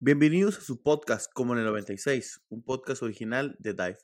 [0.00, 3.98] Bienvenidos a su podcast como en el 96, un podcast original de Dive,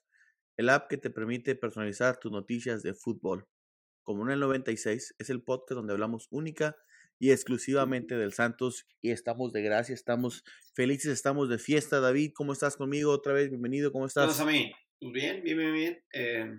[0.56, 3.48] el app que te permite personalizar tus noticias de fútbol.
[4.04, 6.76] Como en el 96 es el podcast donde hablamos única
[7.20, 10.44] exclusivamente del Santos y estamos de gracia, estamos
[10.74, 12.00] felices, estamos de fiesta.
[12.00, 13.48] David, ¿cómo estás conmigo otra vez?
[13.50, 14.40] Bienvenido, ¿cómo estás?
[14.40, 14.72] a mí?
[15.00, 16.04] Pues bien, bien, bien, bien.
[16.12, 16.50] Eh,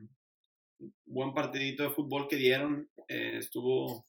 [1.05, 2.89] buen partidito de fútbol que dieron.
[3.07, 4.07] eh, estuvo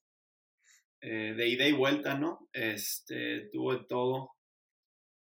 [1.03, 2.49] eh, de ida y vuelta, ¿no?
[2.53, 4.31] Este, tuvo de todo.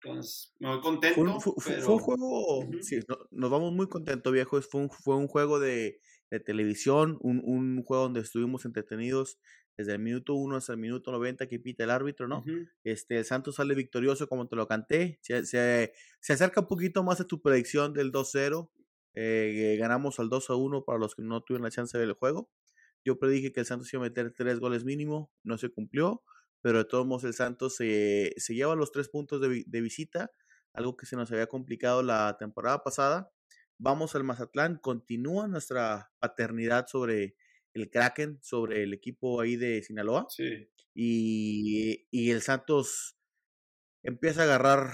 [0.04, 1.16] Entonces, me voy contento.
[1.16, 4.60] Fue un, fue- fue- pero, fue un juego, sí, no- nos vamos muy contentos, viejo.
[4.64, 6.00] Fue un, fue un juego de,
[6.32, 9.38] de televisión, un, un juego donde estuvimos entretenidos
[9.82, 12.44] desde el minuto 1 hasta el minuto 90 que pita el árbitro, ¿no?
[12.84, 15.20] Este, el Santos sale victorioso como te lo canté.
[15.22, 18.70] Se, se- se acerca un poquito más a tu predicción del 2-0.
[19.14, 22.50] eh, ganamos al 2-1 para los que no tuvieron la chance de ver el juego.
[23.04, 26.24] Yo predije que el Santos iba a meter tres goles mínimo, no se cumplió,
[26.62, 30.32] pero de todos modos el Santos se, se lleva los tres puntos de, de visita,
[30.74, 33.32] algo que se nos había complicado la temporada pasada.
[33.80, 37.36] Vamos al Mazatlán, continúa nuestra paternidad sobre
[37.74, 40.70] el Kraken, sobre el equipo ahí de Sinaloa Sí.
[40.94, 43.18] y, y el Santos
[44.04, 44.94] empieza a agarrar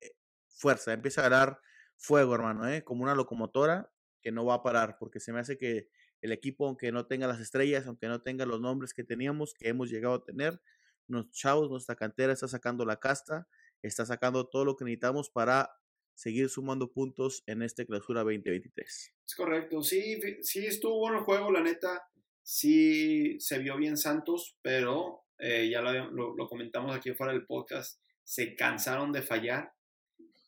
[0.00, 0.12] eh,
[0.48, 1.60] fuerza, empieza a agarrar
[1.96, 2.84] fuego, hermano, ¿eh?
[2.84, 5.88] como una locomotora que no va a parar, porque se me hace que
[6.20, 9.68] el equipo, aunque no tenga las estrellas, aunque no tenga los nombres que teníamos, que
[9.68, 10.60] hemos llegado a tener,
[11.06, 13.48] los chavos, nuestra cantera está sacando la casta,
[13.82, 15.70] está sacando todo lo que necesitamos para
[16.18, 19.14] seguir sumando puntos en este clausura 2023.
[19.24, 19.82] Es correcto.
[19.82, 22.02] Sí, sí estuvo bueno el juego, la neta.
[22.42, 27.46] Sí se vio bien Santos, pero eh, ya lo, lo- lo comentamos aquí fuera del
[27.46, 28.00] podcast.
[28.24, 29.72] Se cansaron de fallar.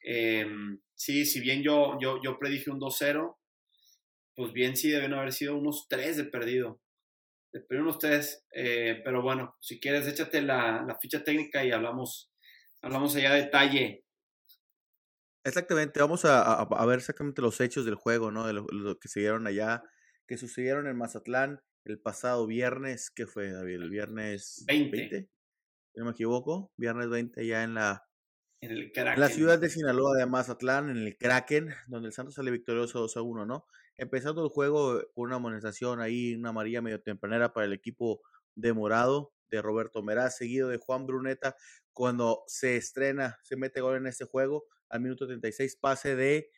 [0.03, 3.37] Em, sí, si bien yo, yo, yo predije un 2-0,
[4.35, 6.81] pues bien sí deben haber sido unos 3 de perdido.
[7.53, 8.45] De perdido unos 3.
[9.05, 12.33] pero bueno, si quieres, échate la, la ficha técnica y hablamos,
[12.81, 14.05] hablamos allá a detalle.
[15.45, 18.47] Exactamente, vamos a, a- a ver exactamente los hechos del juego, ¿no?
[18.47, 19.83] De lo, lo que se dieron allá,
[20.27, 23.77] que sucedieron en Mazatlán el pasado viernes, ¿qué fue, David?
[23.83, 25.31] El viernes 20.
[25.93, 28.05] si no me equivoco, viernes 20 ya en la,
[28.63, 29.21] En el en Kraken.
[29.21, 33.17] la ciudad de Sinaloa de Mazatlán, en el Kraken, donde el Santos sale victorioso 2
[33.17, 33.67] a 1, ¿no?
[33.97, 38.23] Empezando el juego con una amonestación ahí, una amarilla medio tempranera para el equipo
[38.55, 41.57] de Morado, de Roberto Meraz, seguido de Juan Bruneta,
[41.93, 46.51] cuando se estrena, se mete gol en este juego, al minuto 36, pase de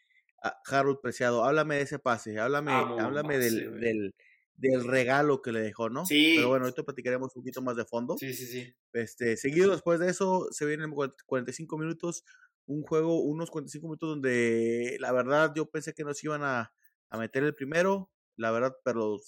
[0.43, 1.45] ah, Harold Preciado.
[1.45, 4.15] Háblame de ese pase, háblame, Ah, háblame pase, del, del,
[4.57, 6.05] del regalo que le dejó, ¿no?
[6.07, 6.35] Sí.
[6.37, 8.17] Pero bueno, ahorita platicaremos un poquito más de fondo.
[8.19, 8.75] Sí, sí, sí.
[8.93, 12.25] Este, seguido después de eso, se vienen cuar- 45 minutos,
[12.67, 16.73] un juego, unos 45 minutos donde la verdad yo pensé que nos iban a,
[17.11, 19.19] a meter el primero, la verdad, pero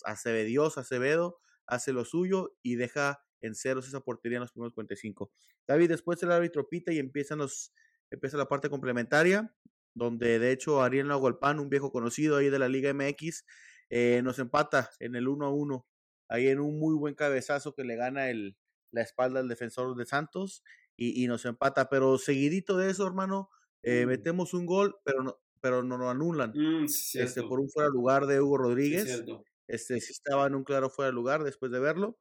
[0.46, 5.32] Dios Acevedo hace lo suyo y deja en ceros esa portería en los primeros 45.
[5.66, 7.72] David, después el árbitro pita y empiezan los,
[8.14, 9.54] empieza la parte complementaria,
[9.94, 13.44] donde de hecho Ariel Nahualpan, un viejo conocido ahí de la Liga MX,
[13.90, 15.86] eh, nos empata en el 1 a 1,
[16.28, 18.56] ahí en un muy buen cabezazo que le gana el,
[18.90, 20.62] la espalda al defensor de Santos
[20.96, 21.88] y, y nos empata.
[21.88, 23.50] Pero seguidito de eso, hermano,
[23.82, 24.08] eh, Mm.
[24.08, 26.52] metemos un gol, pero no, pero no lo anulan.
[26.54, 29.04] Mm, Este, por un fuera de lugar de Hugo Rodríguez.
[29.04, 29.44] cierto.
[29.68, 32.18] este, sí estaba en un claro fuera de lugar después de verlo.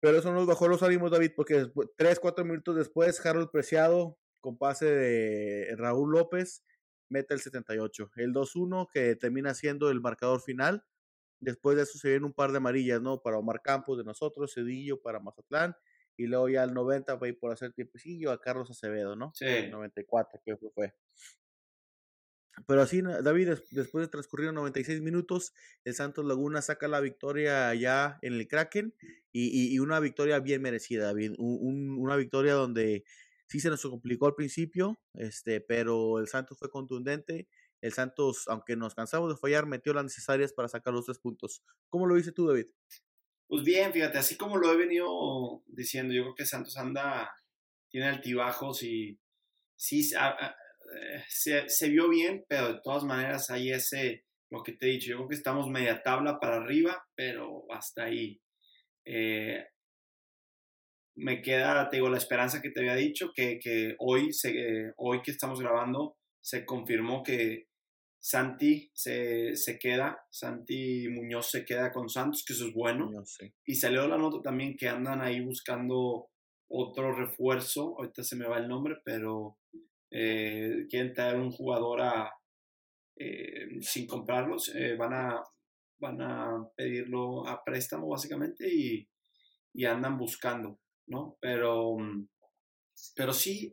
[0.00, 4.18] Pero eso nos bajó los ánimos, David, porque después, tres, cuatro minutos después, Harold Preciado,
[4.40, 6.64] con pase de Raúl López,
[7.08, 8.10] mete el 78.
[8.16, 10.84] El 2-1, que termina siendo el marcador final.
[11.40, 13.22] Después de eso se vienen un par de amarillas, ¿no?
[13.22, 15.74] Para Omar Campos de nosotros, Cedillo para Mazatlán.
[16.16, 19.30] Y luego ya al 90 va a ir por hacer tiempecillo a Carlos Acevedo, ¿no?
[19.34, 19.44] Sí.
[19.44, 20.70] El 94, que fue.
[20.74, 20.94] fue.
[22.66, 25.52] Pero así, David, des- después de transcurrir 96 minutos,
[25.84, 28.94] el Santos Laguna saca la victoria ya en el Kraken
[29.30, 31.34] y, y- y una victoria bien merecida, David.
[31.38, 33.04] Un- un- una victoria donde
[33.48, 37.48] sí se nos complicó al principio, este, pero el Santos fue contundente.
[37.80, 41.62] El Santos, aunque nos cansamos de fallar, metió las necesarias para sacar los tres puntos.
[41.88, 42.66] ¿Cómo lo dices tú, David?
[43.46, 47.32] Pues bien, fíjate, así como lo he venido diciendo, yo creo que Santos anda,
[47.88, 49.18] tiene altibajos y
[49.74, 54.86] sí, eh, se, se vio bien, pero de todas maneras hay ese, lo que te
[54.86, 58.42] he dicho, yo creo que estamos media tabla para arriba, pero hasta ahí.
[59.06, 59.64] Eh,
[61.18, 65.20] me queda, te digo, la esperanza que te había dicho, que, que hoy, se, hoy
[65.22, 67.66] que estamos grabando, se confirmó que
[68.20, 73.10] Santi se, se queda, Santi Muñoz se queda con Santos, que eso es bueno.
[73.64, 76.28] Y salió la nota también que andan ahí buscando
[76.68, 79.58] otro refuerzo, ahorita se me va el nombre, pero
[80.10, 82.32] eh, quieren traer un jugador a,
[83.16, 85.42] eh, sin comprarlos, eh, van, a,
[85.98, 89.08] van a pedirlo a préstamo básicamente y,
[89.72, 91.36] y andan buscando, ¿no?
[91.40, 91.96] Pero,
[93.14, 93.70] pero sí,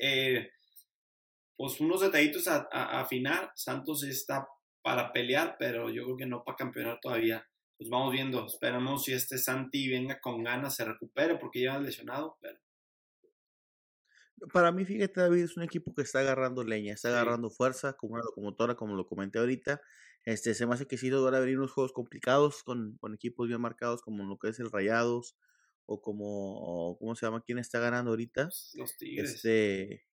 [1.56, 3.52] pues unos detallitos a, a, afinar.
[3.56, 4.48] Santos está
[4.82, 7.48] para pelear, pero yo creo que no para campeonar todavía.
[7.78, 12.38] Pues vamos viendo, esperamos si este Santi venga con ganas, se recupere porque ya lesionado,
[12.42, 12.58] pero
[14.52, 18.16] para mí, fíjate, David, es un equipo que está agarrando leña, está agarrando fuerza como
[18.16, 19.82] una locomotora, como lo comenté ahorita.
[20.24, 23.48] Este, se me hace que sí van a venir unos juegos complicados con, con equipos
[23.48, 25.38] bien marcados, como lo que es el Rayados,
[25.86, 27.44] o como, ¿cómo se llama?
[27.46, 28.50] ¿Quién está ganando ahorita?
[28.76, 29.36] Los Tigres.
[29.36, 30.06] Este,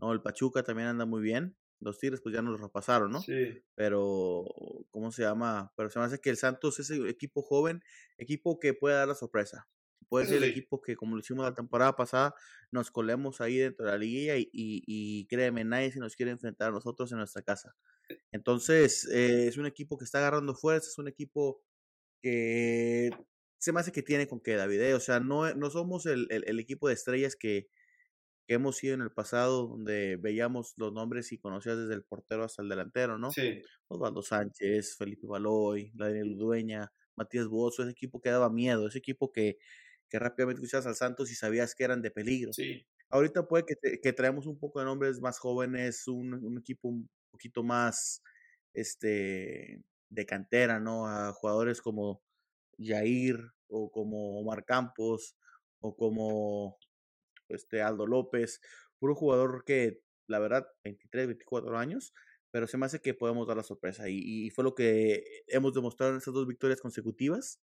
[0.00, 1.56] no, el Pachuca también anda muy bien.
[1.80, 3.20] Los Tigres, pues ya nos los repasaron, ¿no?
[3.20, 3.62] Sí.
[3.74, 4.44] Pero,
[4.90, 5.72] ¿cómo se llama?
[5.76, 7.82] Pero se me hace que el Santos es el equipo joven,
[8.16, 9.68] equipo que puede dar la sorpresa.
[10.08, 12.34] Puede ser el equipo que, como lo hicimos la temporada pasada,
[12.70, 16.68] nos colemos ahí dentro de la liguilla y, y, créeme, nadie se nos quiere enfrentar
[16.68, 17.74] a nosotros en nuestra casa.
[18.08, 18.18] Eh.
[18.30, 21.62] Entonces, eh, es un equipo que está agarrando fuerza, es un equipo
[22.22, 23.10] que
[23.64, 24.78] se me hace que tiene con qué, David.
[24.82, 24.92] ¿eh?
[24.94, 27.70] O sea, no, no somos el, el, equipo de estrellas que,
[28.46, 32.44] que, hemos sido en el pasado, donde veíamos los nombres y conocías desde el portero
[32.44, 33.30] hasta el delantero, ¿no?
[33.30, 33.62] Sí.
[33.88, 39.32] Osvaldo Sánchez, Felipe Baloy, Daniel Dueña, Matías Bozo, ese equipo que daba miedo, ese equipo
[39.32, 39.56] que,
[40.10, 42.52] que rápidamente escuchabas al Santos y sabías que eran de peligro.
[42.52, 42.86] Sí.
[43.08, 47.08] Ahorita puede que, que traemos un poco de nombres más jóvenes, un, un, equipo un
[47.30, 48.22] poquito más
[48.74, 51.06] este, de cantera, ¿no?
[51.06, 52.22] A jugadores como
[52.78, 53.38] Jair
[53.68, 55.36] o como Omar Campos
[55.80, 56.78] o como
[57.48, 58.60] este Aldo López,
[58.98, 62.14] puro jugador que la verdad 23, 24 años,
[62.50, 66.12] pero se me hace que podemos dar la sorpresa y, fue lo que hemos demostrado
[66.12, 67.60] en estas dos victorias consecutivas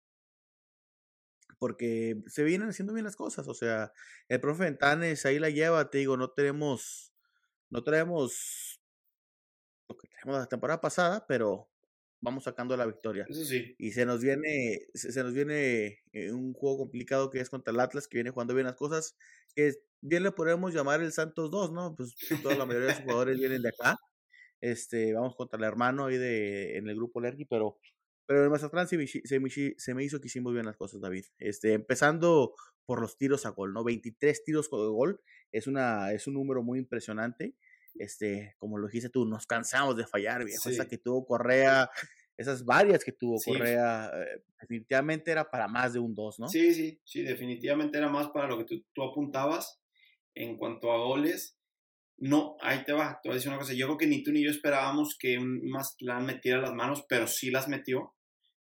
[1.58, 3.46] porque se vienen haciendo bien las cosas.
[3.46, 3.92] O sea,
[4.28, 7.12] el profe Ventanes ahí la lleva, te digo, no tenemos,
[7.68, 8.80] no traemos
[9.88, 11.68] lo que tenemos la temporada pasada, pero
[12.20, 13.26] vamos sacando la victoria.
[13.28, 13.74] Eso sí.
[13.78, 17.80] Y se nos viene, se nos viene eh, un juego complicado que es contra el
[17.80, 19.16] Atlas, que viene jugando bien las cosas,
[19.54, 21.94] que bien le podemos llamar el Santos 2, ¿no?
[21.96, 23.96] Pues toda la mayoría de los jugadores vienen de acá.
[24.60, 27.78] Este, vamos contra el hermano ahí de, en el grupo Lergy, pero
[28.30, 29.40] pero en Mazatlán se me, se,
[29.92, 31.24] me, hizo que hicimos bien las cosas, David.
[31.40, 32.54] Este, empezando
[32.86, 33.82] por los tiros a gol, ¿no?
[33.82, 35.20] 23 tiros de gol
[35.50, 37.56] es, una, es un número muy impresionante.
[37.94, 40.68] Este, como lo dijiste tú, nos cansamos de fallar, viejo.
[40.68, 41.90] Esa que tuvo Correa,
[42.36, 46.48] esas varias que tuvo Correa, eh, definitivamente era para más de un 2, ¿no?
[46.48, 49.80] Sí, sí, sí, definitivamente era más para lo que tú, tú apuntabas
[50.34, 51.56] en cuanto a goles.
[52.16, 53.72] No, ahí te va, te voy a decir una cosa.
[53.72, 57.26] Yo creo que ni tú ni yo esperábamos que un Mazatlán metiera las manos, pero
[57.26, 58.14] sí las metió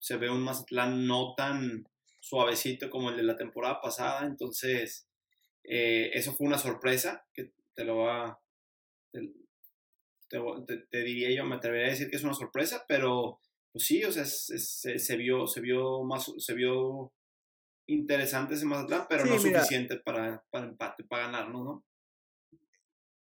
[0.03, 1.85] se ve un Mazatlán no tan
[2.19, 5.09] suavecito como el de la temporada pasada, entonces
[5.62, 8.42] eh, eso fue una sorpresa que te lo va,
[9.12, 13.38] te, diría yo, me atrevería a decir que es una sorpresa, pero
[13.73, 17.12] pues sí, o sea, se, vio, se vio más, se vio
[17.87, 21.85] interesante ese Mazatlán, pero no suficiente para, para empate, para ganarnos, ¿no?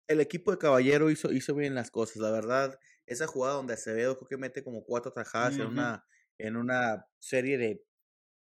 [0.07, 2.79] El equipo de Caballero hizo, hizo bien las cosas, la verdad.
[3.07, 6.05] Esa jugada donde Acevedo creo que mete como cuatro tajadas en una
[6.37, 7.83] en una serie de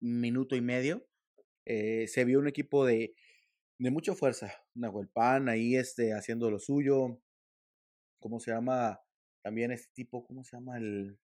[0.00, 1.06] minuto y medio.
[1.66, 3.14] Eh, se vio un equipo de,
[3.80, 4.52] de mucha fuerza.
[4.74, 7.18] Nahuelpan ahí este, haciendo lo suyo.
[8.20, 9.00] ¿Cómo se llama?
[9.42, 10.76] También este tipo, ¿cómo se llama?
[10.78, 11.18] El.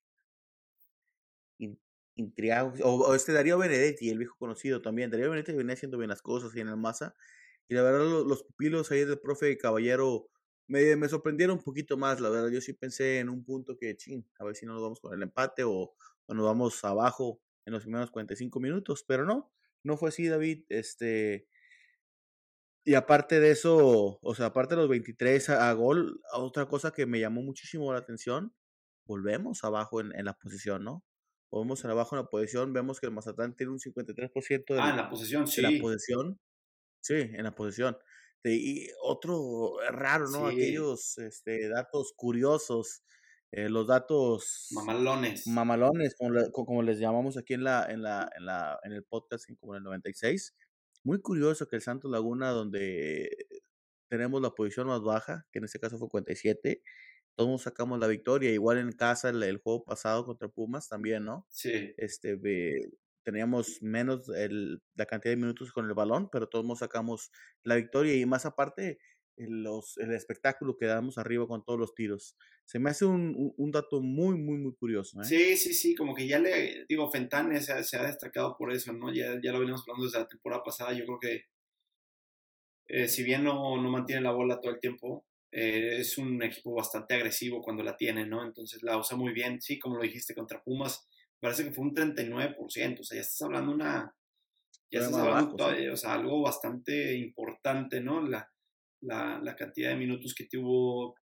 [2.19, 2.73] Intriago.
[2.83, 5.11] O, este Darío Benedetti, el viejo conocido también.
[5.11, 7.15] Darío Benedetti venía haciendo bien las cosas ahí en el masa.
[7.69, 10.31] Y la verdad, los, los pupilos ahí del profe Caballero
[10.67, 12.21] me, me, sorprendieron un poquito más.
[12.21, 14.83] La verdad, yo sí pensé en un punto que, ching, a ver si no nos
[14.83, 15.95] vamos con el empate o,
[16.29, 20.65] nos vamos abajo en los primeros 45 minutos, pero no, no fue así, David.
[20.71, 21.49] Este,
[22.87, 27.05] y aparte de eso, o sea, aparte de los 23 a, gol, otra cosa que
[27.05, 28.55] me llamó muchísimo la atención,
[29.07, 31.05] volvemos abajo en, la posición, ¿no?
[31.51, 34.97] Volvemos abajo en la posición, vemos que el Mazatlán tiene un 53% de, ah, en
[34.97, 35.63] la posición, sí.
[35.63, 36.39] la posición.
[37.01, 37.99] Sí, en la posición.
[38.45, 40.47] Y otro raro, ¿no?
[40.47, 43.03] Aquellos este, datos curiosos
[43.53, 48.45] eh, los datos mamalones, mamalones como, como, les llamamos aquí en la, en la, en
[48.45, 50.55] la, en el podcast, como en el 96.
[51.07, 53.47] Muy curioso que el Santos Laguna, donde
[54.09, 56.83] tenemos la posición más baja, que en este caso fue 47,
[57.37, 58.51] todos sacamos la victoria.
[58.51, 61.47] Igual en casa el, el, juego pasado contra Pumas también, ¿no?
[61.49, 61.95] Sí.
[61.97, 62.37] Este,
[63.23, 67.31] teníamos menos el, la cantidad de minutos con el balón, pero todos sacamos
[67.63, 68.99] la victoria y más aparte
[69.37, 72.37] los, el espectáculo que damos arriba con todos los tiros.
[72.65, 75.21] Se me hace un, un, dato muy, muy, muy curioso.
[75.21, 75.25] ¿eh?
[75.25, 78.73] Sí, sí, sí, como que ya le, digo, Fentanes se ha, se ha destacado por
[78.73, 79.13] eso, ¿no?
[79.13, 81.45] Ya, ya lo venimos hablando desde la temporada pasada, yo creo que
[82.89, 86.75] eh, si bien no, no mantiene la bola todo el tiempo, eh, es un equipo
[86.75, 88.45] bastante agresivo cuando la tiene, ¿no?
[88.45, 91.07] Entonces la usa muy bien, sí, como lo dijiste, contra Pumas,
[91.41, 94.15] parece que fue un 39%, o sea, ya estás hablando una,
[94.91, 95.57] ya estás hablando,
[95.93, 98.23] o sea, algo bastante importante, ¿no?
[98.23, 98.51] La,
[99.07, 101.15] la, la, cantidad de minutos que tuvo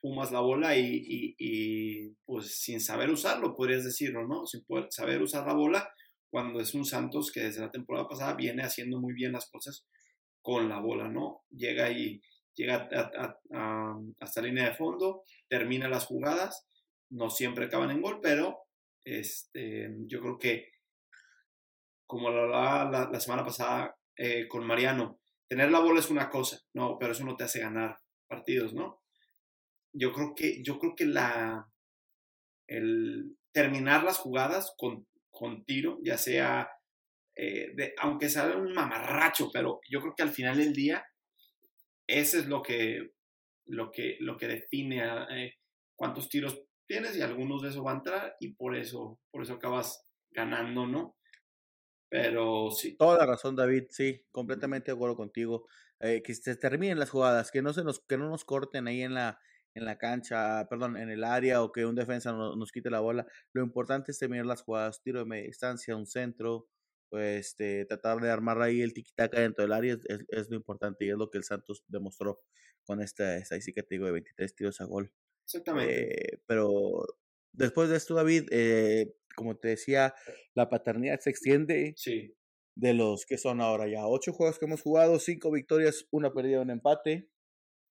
[0.00, 4.46] Pumas la bola y, y, pues sin saber usarlo, podrías decirlo, ¿no?
[4.46, 5.92] Sin poder saber usar la bola
[6.30, 9.84] cuando es un Santos que desde la temporada pasada viene haciendo muy bien las cosas
[10.40, 11.42] con la bola, ¿no?
[11.50, 12.22] Llega y
[12.54, 12.88] llega
[14.20, 16.66] hasta la línea de fondo, termina las jugadas,
[17.10, 18.58] no siempre acaban en gol, pero
[19.04, 20.68] este, yo creo que
[22.06, 25.20] como lo hablaba la, la semana pasada eh, con Mariano,
[25.50, 29.00] tener la bola es una cosa, no, pero eso no te hace ganar partidos, ¿no?
[29.92, 31.68] yo creo que, yo creo que la,
[32.68, 36.70] el terminar las jugadas con, con tiro, ya sea,
[37.36, 41.04] eh, de, aunque sea un mamarracho, pero yo creo que al final del día,
[42.06, 43.10] ese es lo que,
[43.66, 45.54] lo que, lo que define eh,
[45.96, 49.54] cuántos tiros tienes y algunos de esos van a entrar y por eso, por eso
[49.54, 51.16] acabas ganando, ¿no?
[52.10, 52.96] Pero sí.
[52.96, 55.66] Toda la razón, David, sí, completamente de acuerdo contigo.
[56.00, 59.02] Eh, que se terminen las jugadas, que no se nos, que no nos corten ahí
[59.02, 59.38] en la,
[59.74, 63.26] en la cancha, perdón, en el área o que un defensa nos quite la bola.
[63.52, 66.68] Lo importante es terminar las jugadas, tiro de media distancia, un centro,
[67.10, 71.04] pues este, tratar de armar ahí el tiquitaca dentro del área es, es, lo importante
[71.04, 72.40] y es lo que el Santos demostró
[72.84, 75.12] con esta estadística, te digo, de 23 tiros a gol.
[75.44, 76.34] Exactamente.
[76.34, 77.04] Eh, pero
[77.52, 80.14] después de esto, David, eh, como te decía,
[80.54, 81.94] la paternidad se extiende.
[81.96, 82.36] Sí.
[82.74, 86.60] De los que son ahora ya ocho juegos que hemos jugado, cinco victorias, una perdida,
[86.60, 87.30] un empate.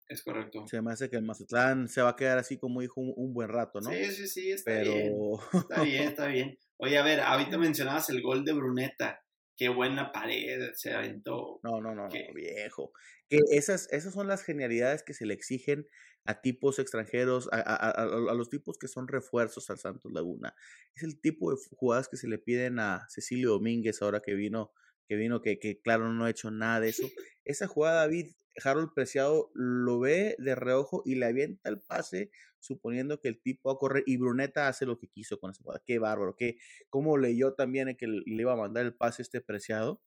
[0.07, 0.67] Es correcto.
[0.67, 3.49] Se me hace que el Mazatlán se va a quedar así como dijo un, buen
[3.49, 3.89] rato, ¿no?
[3.89, 5.13] Sí, sí, sí, está bien.
[5.53, 6.59] Está bien, está bien.
[6.77, 9.23] Oye, a ver, ahorita mencionabas el gol de Bruneta.
[9.59, 11.59] Qué buena pared se aventó.
[11.63, 12.93] No, no, no, no viejo.
[13.27, 15.85] Que esas, esas son las genialidades que se le exigen
[16.23, 20.55] a tipos extranjeros, a, a, a, los tipos que son refuerzos al Santos Laguna.
[20.95, 24.71] Es el tipo de jugadas que se le piden a Cecilio Domínguez ahora que vino,
[25.09, 27.09] que vino, que, que claro, no ha hecho nada de eso.
[27.43, 28.27] Esa jugada, David,
[28.63, 33.69] Harold Preciado lo ve de reojo y le avienta el pase, suponiendo que el tipo
[33.69, 34.03] va a correr.
[34.05, 35.81] Y Bruneta hace lo que quiso con esa jugada.
[35.85, 36.57] Qué bárbaro, qué,
[36.89, 40.01] cómo leyó también que le iba a mandar el pase este Preciado.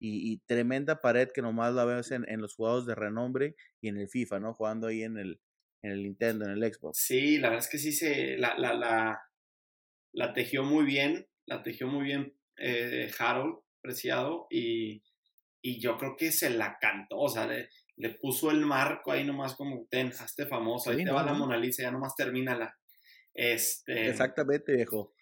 [0.00, 4.08] Y, tremenda pared que nomás la vemos en, los jugadores de renombre y en el
[4.08, 4.54] FIFA, ¿no?
[4.54, 5.40] Jugando ahí en el,
[5.82, 6.98] en el Nintendo, en el Xbox.
[6.98, 9.20] Sí, la verdad es que sí se la, la, la,
[10.12, 15.02] la tejió muy bien, la tejió muy bien eh, Harold Preciado y,
[15.62, 17.48] y yo creo que se la cantó, o sea,
[17.96, 21.56] le puso el marco ahí nomás como, ten, hazte famoso, ahí te va la Mona
[21.56, 22.76] Lisa, ya nomás termínala.
[23.34, 24.08] Este...
[24.08, 25.14] Exactamente, viejo.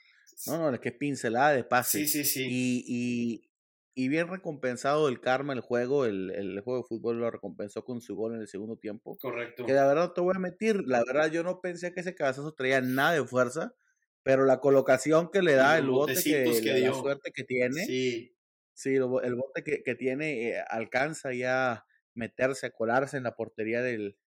[0.47, 2.07] No, no, qué pincelada de pase.
[2.07, 2.47] Sí, sí, sí.
[2.49, 3.51] Y, y,
[3.95, 8.03] y bien recompensado el karma, el juego, el, el, juego de fútbol lo recompensó con
[8.03, 9.17] su gol en el segundo tiempo.
[9.17, 9.65] Correcto.
[9.65, 12.53] Que la verdad te voy a mentir, la verdad yo no pensé que ese cabezazo
[12.53, 13.75] traía nada de fuerza,
[14.23, 17.87] pero la colocación que le da, el bote que, que la suerte que tiene.
[17.87, 18.36] Sí.
[18.77, 23.81] Sí, el, bote que, que tiene eh, alcanza ya meterse, a colarse en la portería
[23.81, 24.19] del,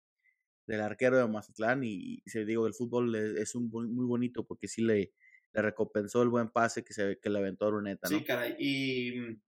[0.66, 4.82] del arquero de Mazatlán y, se digo, el fútbol es un muy bonito porque sí
[4.82, 5.14] le,
[5.54, 8.18] le recompensó el buen pase que, se, que le aventó a Bruneta, ¿no?
[8.18, 9.42] Sí, caray, y, mm,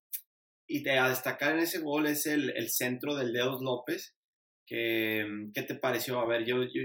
[0.67, 4.15] y a destacar en ese gol es el, el centro del Dedos López,
[4.67, 6.19] que, mm, ¿qué te pareció?
[6.19, 6.83] A ver, yo, yo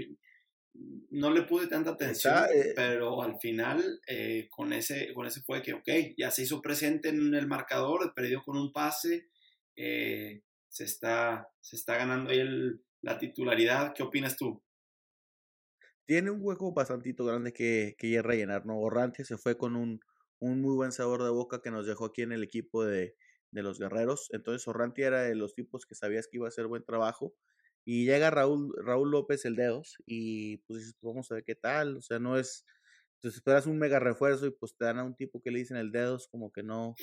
[1.09, 5.61] no le pude tanta atención, eh pero al final eh, con, ese, con ese fue
[5.61, 9.29] que, ok, ya se hizo presente en el marcador, perdió con un pase,
[9.75, 13.93] eh, se está, se está ganando ahí el, la titularidad.
[13.95, 14.61] ¿Qué opinas tú?
[16.05, 18.79] Tiene un hueco bastante grande que, que rellenar, ¿no?
[18.79, 19.99] Orrantia se fue con un,
[20.39, 23.15] un muy buen sabor de boca que nos dejó aquí en el equipo de,
[23.51, 24.29] de los guerreros.
[24.31, 27.33] Entonces Orrantia era de los tipos que sabías que iba a hacer buen trabajo.
[27.89, 31.95] Y llega Raúl, Raúl López el dedos y pues vamos a ver qué tal.
[31.95, 32.65] O sea, no es,
[33.15, 35.77] entonces esperas un mega refuerzo y pues te dan a un tipo que le dicen
[35.77, 36.95] el dedos como que no,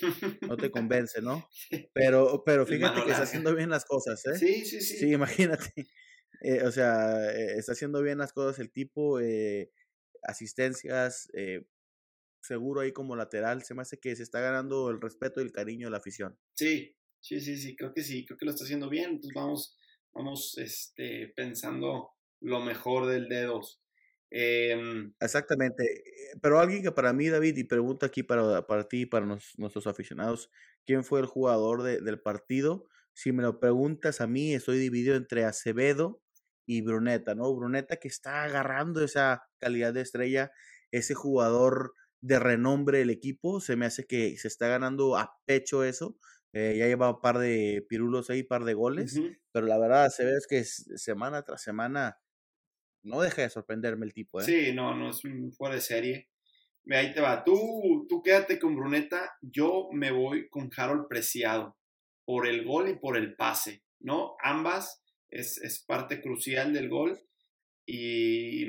[0.47, 1.49] no te convence, ¿no?
[1.95, 4.37] Pero, pero fíjate que está haciendo bien las cosas, ¿eh?
[4.37, 4.99] Sí, sí, sí.
[4.99, 5.73] Sí, imagínate.
[6.43, 9.73] Eh, o sea, eh, está haciendo bien las cosas el tipo, eh,
[10.23, 11.31] asistencias,
[12.43, 15.53] seguro ahí como lateral, se me hace que se está ganando el respeto y el
[15.53, 16.39] cariño de la afición.
[16.55, 19.79] Sí, sí, sí, sí, creo que sí, creo que lo está haciendo bien, entonces vamos,
[20.15, 23.83] vamos este, pensando lo mejor del dedos.
[24.31, 25.85] Em, Exactamente.
[25.85, 29.27] Eh, pero alguien que para mí, David, y pregunta aquí para, para ti y para
[29.27, 30.51] nuestros aficionados,
[30.87, 32.87] ¿quién fue el jugador del partido?
[33.13, 36.21] Si me lo preguntas a mí, estoy dividido entre Acevedo
[36.67, 37.55] y Bruneta, ¿no?
[37.55, 40.51] Bruneta que está agarrando esa calidad de estrella,
[40.91, 45.85] ese jugador de renombre del equipo, se me hace que se está ganando a pecho
[45.85, 46.17] eso.
[46.55, 49.21] Eh, ya lleva un par de pirulos ahí, par de goles,
[49.53, 52.19] pero la verdad, se ve es que semana tras semana
[53.03, 54.47] no deja de sorprenderme el tipo, ¿eh?
[54.47, 56.31] Sí, no, no es un fuera de serie.
[56.91, 57.45] Ahí te va.
[57.45, 59.33] Tú, tú quédate con Bruneta.
[59.43, 61.79] Yo me voy con Harold Preciado
[62.25, 64.37] por el gol y por el pase, ¿no?
[64.43, 67.21] Ambas es, es parte crucial del gol.
[67.87, 68.67] Y,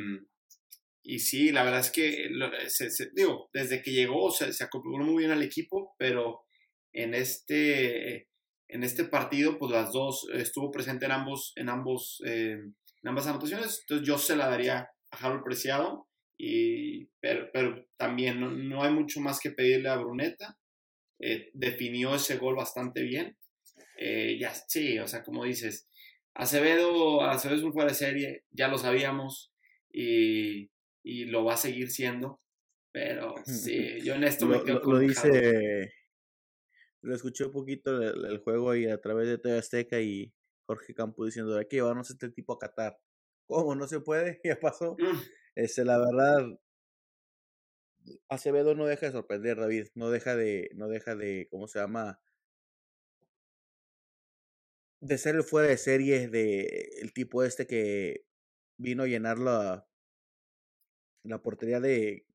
[1.03, 2.29] y sí, la verdad es que,
[2.67, 6.44] se- se- digo, desde que llegó se, se acopló muy bien al equipo, pero
[6.95, 8.29] en este,
[8.69, 13.27] en este partido, pues las dos, estuvo presente en ambos, en ambos, eh, en ambas
[13.27, 18.83] anotaciones, entonces yo se la daría a Harold Preciado, y, pero, pero también no, no
[18.83, 20.57] hay mucho más que pedirle a Bruneta,
[21.19, 23.37] eh, definió ese gol bastante bien,
[23.97, 25.87] Eh, ya, sí, o sea, como dices,
[26.35, 29.53] Acevedo, Acevedo es un fuera de serie, ya lo sabíamos,
[29.91, 30.69] y,
[31.03, 32.41] y lo va a seguir siendo,
[32.93, 35.43] pero sí, yo en esto me quedo lo- con lo Harold.
[35.43, 35.91] dice,
[37.05, 40.33] lo escuché un poquito el, el juego ahí a través de TV Azteca y
[40.65, 42.99] Jorge Campo diciendo, hay que llevarnos a este tipo a Qatar.
[43.47, 43.75] ¿Cómo?
[43.75, 44.41] ¿No se puede?
[44.43, 44.95] Ya pasó.
[44.99, 45.21] Mm,
[45.55, 46.59] Este, la verdad,
[48.29, 49.87] Acevedo no deja de sorprender, David.
[49.95, 52.19] No deja de, no deja de, ¿cómo se llama?
[54.99, 58.25] De ser el fuera de serie de el tipo este que
[58.77, 59.87] vino a llenar la,
[61.23, 62.25] la portería de,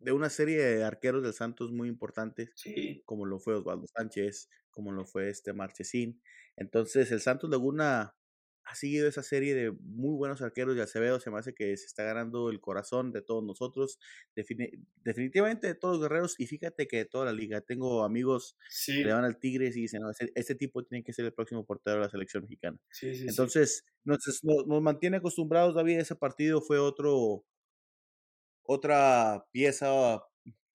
[0.00, 4.48] de una serie de arqueros del Santos muy importantes, Sí, como lo fue Osvaldo Sánchez,
[4.70, 6.22] como lo fue este Marchesín.
[6.56, 8.16] Entonces, el Santos Laguna
[8.64, 11.86] ha seguido esa serie de muy buenos arqueros y Acevedo se me hace que se
[11.86, 13.98] está ganando el corazón de todos nosotros,
[14.36, 17.62] defini- definitivamente de todos los guerreros y fíjate que de toda la liga.
[17.62, 21.12] Tengo amigos sí, que le van al Tigres y dicen, no, este tipo tiene que
[21.12, 22.78] ser el próximo portero de la selección mexicana.
[22.90, 23.26] sí.
[23.26, 27.44] Entonces, nos, nos mantiene acostumbrados, David, ese partido fue otro,
[28.72, 30.22] otra pieza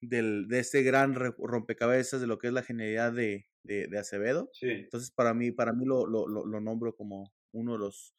[0.02, 4.50] del, de este gran rompecabezas de lo que es la genialidad de, de, de Acevedo.
[4.54, 8.14] Sí, Entonces, para mí, para mí lo, lo, lo, lo nombro como uno de los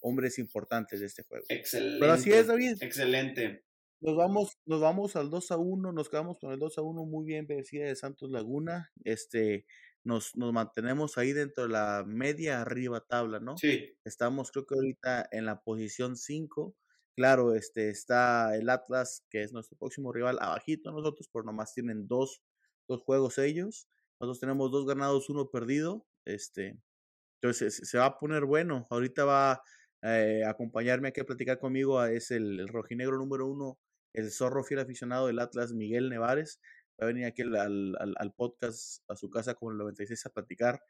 [0.00, 1.46] hombres importantes de este juego.
[1.48, 2.00] excelente.
[2.00, 2.76] Pero así es, David.
[2.80, 3.64] Excelente.
[4.00, 7.06] Nos vamos, nos vamos al 2 a 1, nos quedamos con el 2 a 1
[7.06, 8.92] muy bien vencida de Santos Laguna.
[9.04, 9.64] Este,
[10.02, 13.56] nos, nos mantenemos ahí dentro de la media arriba tabla, ¿no?
[13.56, 16.76] Sí, Estamos, creo que ahorita en la posición 5.
[17.16, 21.72] Claro, este está el Atlas, que es nuestro próximo rival, abajito de nosotros, pero nomás
[21.72, 22.42] tienen dos,
[22.88, 23.88] dos juegos ellos.
[24.20, 26.06] Nosotros tenemos dos ganados, uno perdido.
[26.24, 26.76] Este,
[27.40, 28.86] entonces se, va a poner bueno.
[28.90, 29.62] Ahorita va
[30.02, 32.00] eh, a acompañarme aquí a platicar conmigo.
[32.00, 33.78] a- Es el, rojinegro número uno,
[34.12, 36.60] el zorro fiel aficionado del Atlas, Miguel Nevares.
[37.00, 40.80] Va a venir aquí al podcast, a su casa con el 96 a platicar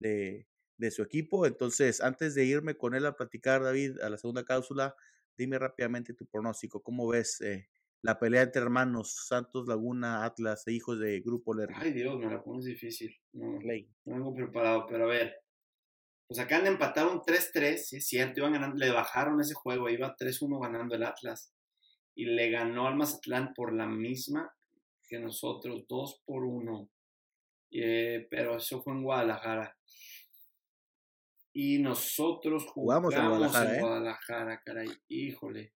[0.00, 1.46] de, de su equipo.
[1.46, 4.96] Entonces, antes de irme con él a platicar, David, a la segunda cápsula,
[5.38, 6.82] dime rápidamente tu pronóstico.
[6.82, 7.68] ¿Cómo ves eh,
[8.02, 11.76] la pelea entre hermanos Santos Laguna, Atlas e hijos de Grupo Lerner?
[11.80, 13.16] ay Dios, me la pones difícil.
[13.32, 13.88] No, Clay.
[14.04, 15.36] no vengo preparado, pero a ver.
[16.26, 19.88] Pues acaban de empatar un 3-3, sí es cierto, iban ganando, le bajaron ese juego,
[19.88, 21.54] iba 3-1 ganando el Atlas.
[22.14, 24.52] Y le ganó al Mazatlán por la misma
[25.08, 26.90] que nosotros, 2 por 1.
[28.28, 29.74] pero eso fue en Guadalajara.
[31.60, 33.80] Y nosotros Jugamos jugamos, en Guadalajara, en ¿eh?
[33.80, 35.74] Guadalajara, caray, híjole.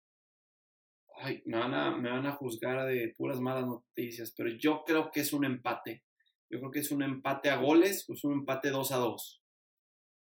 [1.20, 5.12] Ay, me van, a, me van a juzgar de puras malas noticias, pero yo creo
[5.12, 6.02] que es un empate.
[6.50, 9.42] Yo creo que es un empate a goles, pues un empate 2 a 2.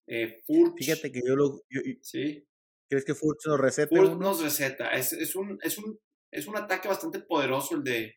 [0.08, 1.60] Eh, Furch, Fíjate que yo lo.
[1.70, 2.48] yo- ¿sí?
[2.90, 4.92] ¿Crees que Furch nos recete Furch nos receta.
[4.94, 6.00] Es, es, un, es, un,
[6.32, 8.16] es un ataque bastante poderoso el de,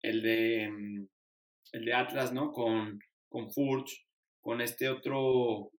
[0.00, 1.06] el de, mm,
[1.72, 2.50] el de Atlas, ¿no?
[2.50, 4.06] Con, con Furch,
[4.40, 5.70] con este otro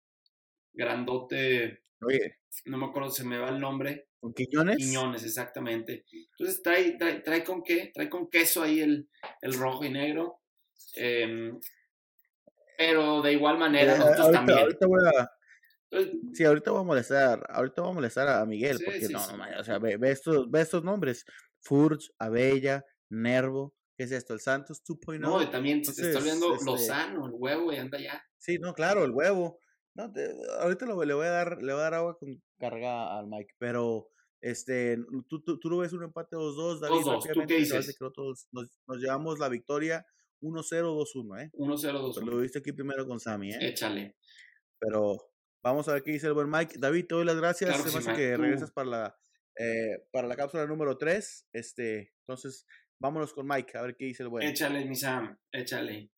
[0.78, 4.08] grandote, Oye, no me acuerdo, se me va el nombre.
[4.20, 4.78] ¿con Quiñones?
[4.78, 6.06] Quiñones, exactamente.
[6.32, 9.10] Entonces trae, trae, trae con qué, trae con queso ahí el,
[9.42, 10.42] el rojo y negro.
[10.96, 11.60] Em,
[12.78, 14.60] pero de igual Eh, manera nosotros ahorita, también.
[14.60, 15.32] ahorita voy a.
[16.34, 17.44] Sí, ahorita voy a molestar.
[17.50, 18.78] Ahorita voy a molestar a Miguel.
[18.78, 19.36] Sí, porque sí, no, sí.
[19.36, 21.26] no, o sea, ve, ve estos, ve estos nombres:
[21.62, 23.74] Furch, Abella, Nervo.
[23.96, 24.34] ¿Qué es esto?
[24.34, 25.20] El Santos 2.0.
[25.20, 28.22] no, y también se está olvidando este- Lozano, el huevo, y anda ya.
[28.38, 29.60] Sí, no, claro, el huevo.
[29.98, 33.18] No, te- ahorita lo- le voy a dar, le voy a dar agua con carga
[33.18, 34.10] al Mike, pero
[34.42, 37.88] este, tú, tú, tú lo ves un empate 2-2, David, 2-2, ¿tú qué dices?
[37.88, 40.06] que nosotros nos, nos llevamos la victoria
[40.42, 41.50] 1-0, 2-1, ¿eh?
[41.54, 42.14] 1-0-2.
[42.20, 43.58] Pero lo viste aquí primero con Sammy, ¿eh?
[43.60, 44.16] Échale.
[44.80, 45.18] Pero
[45.64, 46.76] vamos a ver qué dice el buen Mike.
[46.78, 47.72] David, te doy las gracias.
[47.72, 48.42] Claro Se sí, Mike, que tú.
[48.44, 49.18] regresas para la,
[49.58, 51.48] eh, para la cápsula número 3.
[51.54, 52.68] Este, entonces,
[53.00, 54.48] vámonos con Mike, a ver qué dice el buen.
[54.48, 56.12] Échale, mi Sam, échale.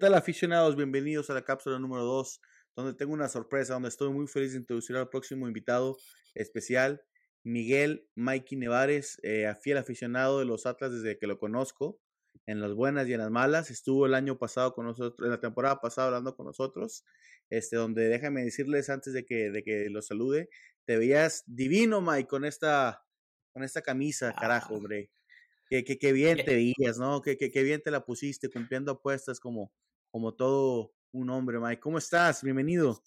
[0.00, 0.76] Tal aficionados?
[0.76, 2.40] Bienvenidos a la cápsula número 2
[2.74, 5.98] donde tengo una sorpresa, donde estoy muy feliz de introducir al próximo invitado
[6.34, 7.02] especial,
[7.42, 12.00] Miguel Mikey Nevares, eh, fiel aficionado de los Atlas desde que lo conozco,
[12.46, 13.70] en las buenas y en las malas.
[13.70, 17.04] Estuvo el año pasado con nosotros, en la temporada pasada hablando con nosotros,
[17.50, 20.48] este, donde déjame decirles antes de que, de que lo salude,
[20.86, 23.04] te veías divino, Mike, con esta,
[23.52, 24.78] con esta camisa, carajo, ah.
[24.78, 25.10] hombre.
[25.68, 27.22] Qué, qué, bien te veías, ¿no?
[27.22, 29.72] Qué, qué, bien te la pusiste, cumpliendo apuestas como,
[30.10, 31.80] como todo un hombre, Mike.
[31.80, 32.42] ¿Cómo estás?
[32.42, 33.02] Bienvenido.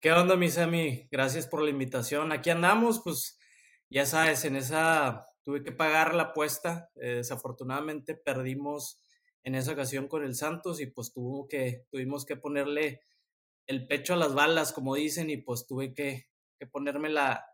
[0.00, 1.08] ¿Qué onda, mis amigos?
[1.10, 2.32] Gracias por la invitación.
[2.32, 3.38] Aquí andamos, pues
[3.90, 6.90] ya sabes, en esa tuve que pagar la apuesta.
[6.96, 9.02] Eh, desafortunadamente perdimos
[9.42, 13.00] en esa ocasión con el Santos y pues tuvo que, tuvimos que ponerle
[13.66, 17.44] el pecho a las balas, como dicen, y pues tuve que, que ponerme la,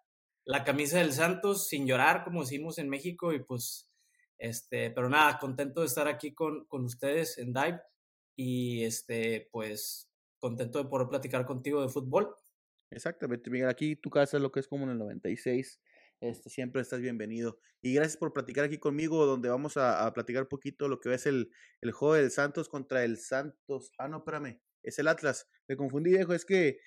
[0.44, 3.90] la camisa del Santos sin llorar, como decimos en México, y pues
[4.38, 7.80] este, pero nada, contento de estar aquí con, con ustedes en Dive
[8.36, 12.34] y este, pues contento de poder platicar contigo de fútbol.
[12.90, 15.80] Exactamente, Miguel, aquí tu casa es lo que es como en el 96.
[16.20, 17.58] Este, siempre estás bienvenido.
[17.82, 21.26] Y gracias por platicar aquí conmigo, donde vamos a, platicar un poquito lo que es
[21.26, 23.90] el, el juego del Santos contra el Santos.
[23.98, 25.48] Ah, no, espérame, es el Atlas.
[25.68, 26.78] Me confundí, viejo, es que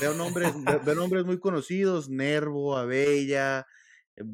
[0.00, 0.52] veo nombres,
[0.84, 3.66] veo nombres muy conocidos, Nervo, Abella,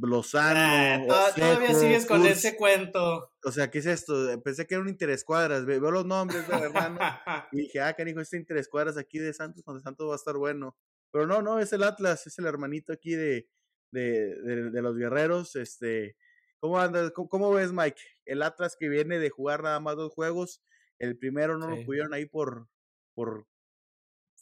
[0.02, 1.12] Lozano.
[1.12, 3.30] Ah, todavía sigues con ese cuento.
[3.44, 4.40] O sea, ¿qué es esto?
[4.42, 5.66] Pensé que era un interescuadras.
[5.66, 6.98] Veo los nombres de hermano.
[7.52, 10.76] y dije, ah, canijo, este interescuadras aquí de Santos, cuando Santos va a estar bueno.
[11.10, 13.48] Pero no, no, es el Atlas, es el hermanito aquí de,
[13.92, 15.54] de, de, los guerreros.
[15.56, 16.16] Este,
[16.58, 17.12] ¿cómo andas?
[17.12, 18.00] ¿Cómo, ves, Mike?
[18.24, 20.62] El Atlas que viene de jugar nada más dos juegos.
[20.98, 22.68] El primero no lo pudieron ahí por,
[23.14, 23.46] por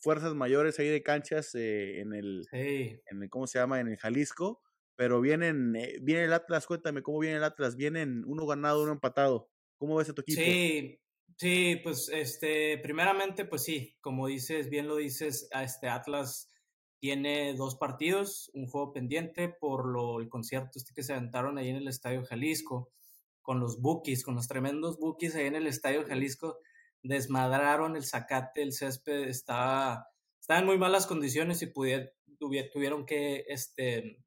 [0.01, 3.81] fuerzas mayores ahí de canchas eh, en, el, en el, ¿cómo se llama?
[3.81, 4.63] En el Jalisco
[5.03, 8.93] pero vienen, eh, viene el Atlas, cuéntame cómo viene el Atlas, vienen uno ganado, uno
[8.93, 9.51] empatado.
[9.77, 10.41] ¿Cómo ves a tu equipo?
[10.41, 11.01] Sí,
[11.37, 16.53] sí, pues este, primeramente, pues sí, como dices, bien lo dices, este Atlas
[17.01, 21.71] tiene dos partidos, un juego pendiente por lo, el concierto este que se aventaron ahí
[21.71, 22.93] en el Estadio Jalisco,
[23.41, 26.61] con los bookies, con los tremendos bookies ahí en el Estadio Jalisco,
[27.03, 30.07] desmadraron el zacate, el césped, estaba,
[30.41, 34.23] estaba en muy malas condiciones y tuvieron que este,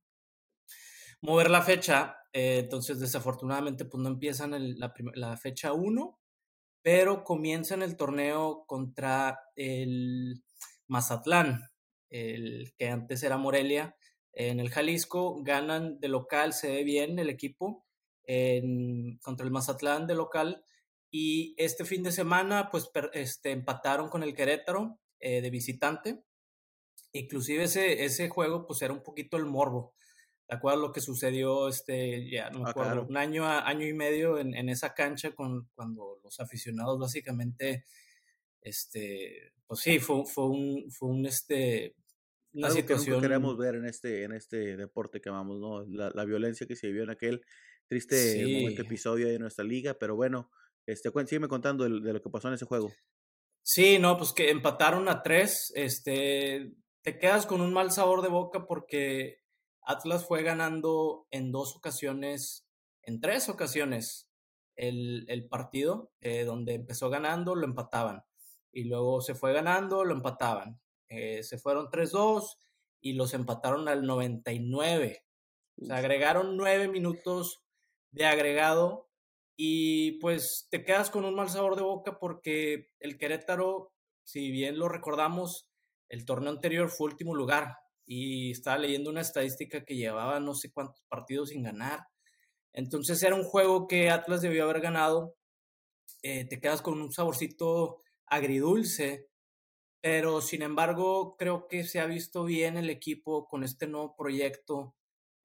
[1.25, 2.17] mover la fecha.
[2.31, 6.19] Eh, entonces, desafortunadamente, pues no empiezan la, fecha 1,
[6.81, 10.43] pero comienzan el torneo contra el
[10.87, 11.69] Mazatlán,
[12.09, 13.95] el que antes era Morelia,
[14.33, 15.41] en el Jalisco.
[15.43, 17.85] Ganan de local, se ve bien el equipo
[19.21, 20.63] contra el Mazatlán de local.
[21.11, 26.23] Y este fin de semana, pues este, empataron con el Querétaro eh, de visitante.
[27.13, 29.95] Inclusive ese, ese juego, pues era un poquito el morbo
[30.47, 33.93] ¿Te acuerdas lo que sucedió, este, ya no me ah, acuerdo, un año, año y
[33.93, 37.85] medio en, en, esa cancha con, cuando los aficionados básicamente,
[38.61, 41.95] este, pues sí, fue, fue un, fue un, este,
[42.53, 43.15] una situación.
[43.15, 45.83] Que queremos ver en este, en este deporte que amamos, ¿no?
[45.85, 47.41] La, la violencia que se vivió en aquel
[47.87, 50.51] triste momento, episodio de nuestra liga, pero bueno,
[50.85, 52.91] este, sígueme contando de, de, lo que pasó en ese juego.
[53.63, 58.29] Sí, no, pues que empataron a tres, este, te quedas con un mal sabor de
[58.29, 59.44] boca porque
[59.85, 62.67] Atlas fue ganando en dos ocasiones,
[63.03, 64.29] en tres ocasiones,
[64.75, 68.23] el, el partido, eh, donde empezó ganando, lo empataban.
[68.71, 70.81] Y luego se fue ganando, lo empataban.
[71.07, 72.57] Eh, se fueron 3-2
[72.99, 75.23] y los empataron al 99.
[75.77, 77.63] O sea, agregaron nueve minutos
[78.11, 79.09] de agregado
[79.55, 83.93] y pues te quedas con un mal sabor de boca porque el Querétaro,
[84.23, 85.69] si bien lo recordamos,
[86.09, 90.71] el torneo anterior fue último lugar y estaba leyendo una estadística que llevaba no sé
[90.71, 92.07] cuántos partidos sin ganar.
[92.73, 95.35] Entonces era un juego que Atlas debió haber ganado.
[96.21, 99.27] Eh, te quedas con un saborcito agridulce,
[100.01, 104.95] pero sin embargo creo que se ha visto bien el equipo con este nuevo proyecto,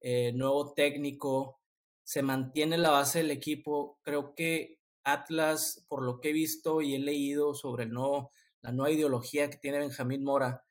[0.01, 1.61] eh, nuevo técnico,
[2.05, 3.99] se mantiene la base del equipo.
[4.03, 7.93] Creo que Atlas, por lo que he visto y he leído sobre el
[8.63, 10.65] la nueva ideología que tiene Benjamín Mora,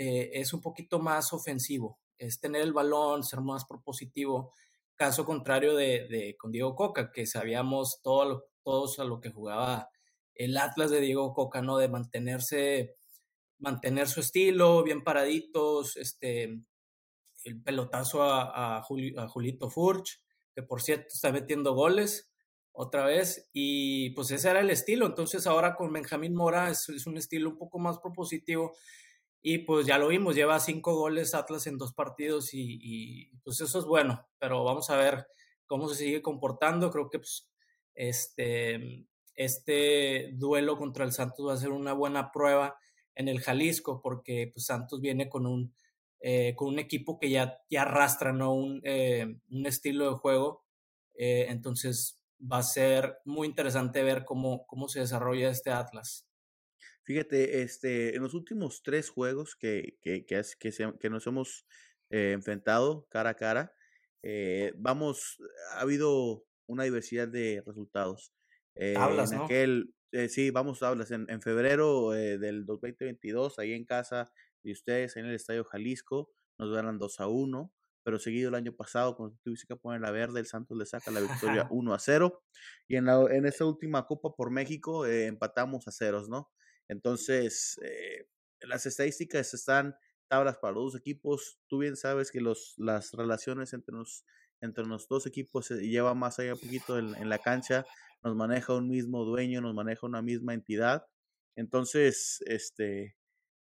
[0.00, 4.52] eh, es un poquito más ofensivo, es tener el balón, ser más propositivo,
[4.94, 9.88] caso contrario de, con Diego Coca, que sabíamos todo todos a lo que jugaba
[10.36, 11.78] el Atlas de Diego Coca, ¿no?
[11.78, 12.94] De mantenerse,
[13.58, 16.62] mantener su estilo, bien paraditos, este,
[17.42, 20.22] el pelotazo a, a, Julito Furch,
[20.54, 22.30] que por cierto está metiendo goles
[22.70, 27.08] otra vez, y pues ese era el estilo, entonces ahora con Benjamín Mora es, es
[27.08, 28.76] un estilo un poco más propositivo,
[29.50, 33.78] y pues ya lo vimos, lleva cinco goles Atlas en dos partidos y, pues eso
[33.78, 35.26] es bueno, pero vamos a ver
[35.64, 36.90] cómo se sigue comportando.
[36.90, 37.48] Creo que pues,
[37.94, 42.76] este, este duelo contra el Santos va a ser una buena prueba
[43.14, 45.74] en el Jalisco, porque pues, Santos viene con un,
[46.20, 48.52] eh, con un equipo que ya, ya arrastra ¿no?
[48.52, 50.62] un, eh, un estilo de juego.
[51.14, 56.27] Eh, entonces va a ser muy interesante ver cómo, cómo se desarrolla este Atlas.
[57.08, 60.42] Fíjate, este, en los últimos tres juegos que, que, que,
[61.00, 61.66] que, nos hemos
[62.10, 63.72] enfrentado cara a cara,
[64.76, 65.38] vamos,
[65.72, 68.34] ha habido una diversidad de resultados.
[68.94, 73.84] Hablas, en aquel, eh, sí, vamos, hablas en, en febrero eh, del 2022, ahí en
[73.84, 78.54] casa de ustedes, en el Estadio Jalisco, nos ganan 2 a 1, pero seguido el
[78.54, 81.94] año pasado, cuando tuviste que poner la verde, el Santos le saca la victoria 1
[81.94, 82.42] a 0,
[82.88, 86.50] y en, la, en esta última Copa por México eh, empatamos a ceros, ¿no?
[86.88, 87.78] Entonces,
[88.60, 89.94] las estadísticas están
[90.28, 94.24] tablas para los dos equipos, tú bien sabes que los, las relaciones entre los,
[94.60, 97.86] entre los dos equipos se lleva más allá un poquito en, la cancha,
[98.22, 101.06] nos maneja un mismo dueño, nos maneja una misma entidad.
[101.56, 103.16] Entonces, este,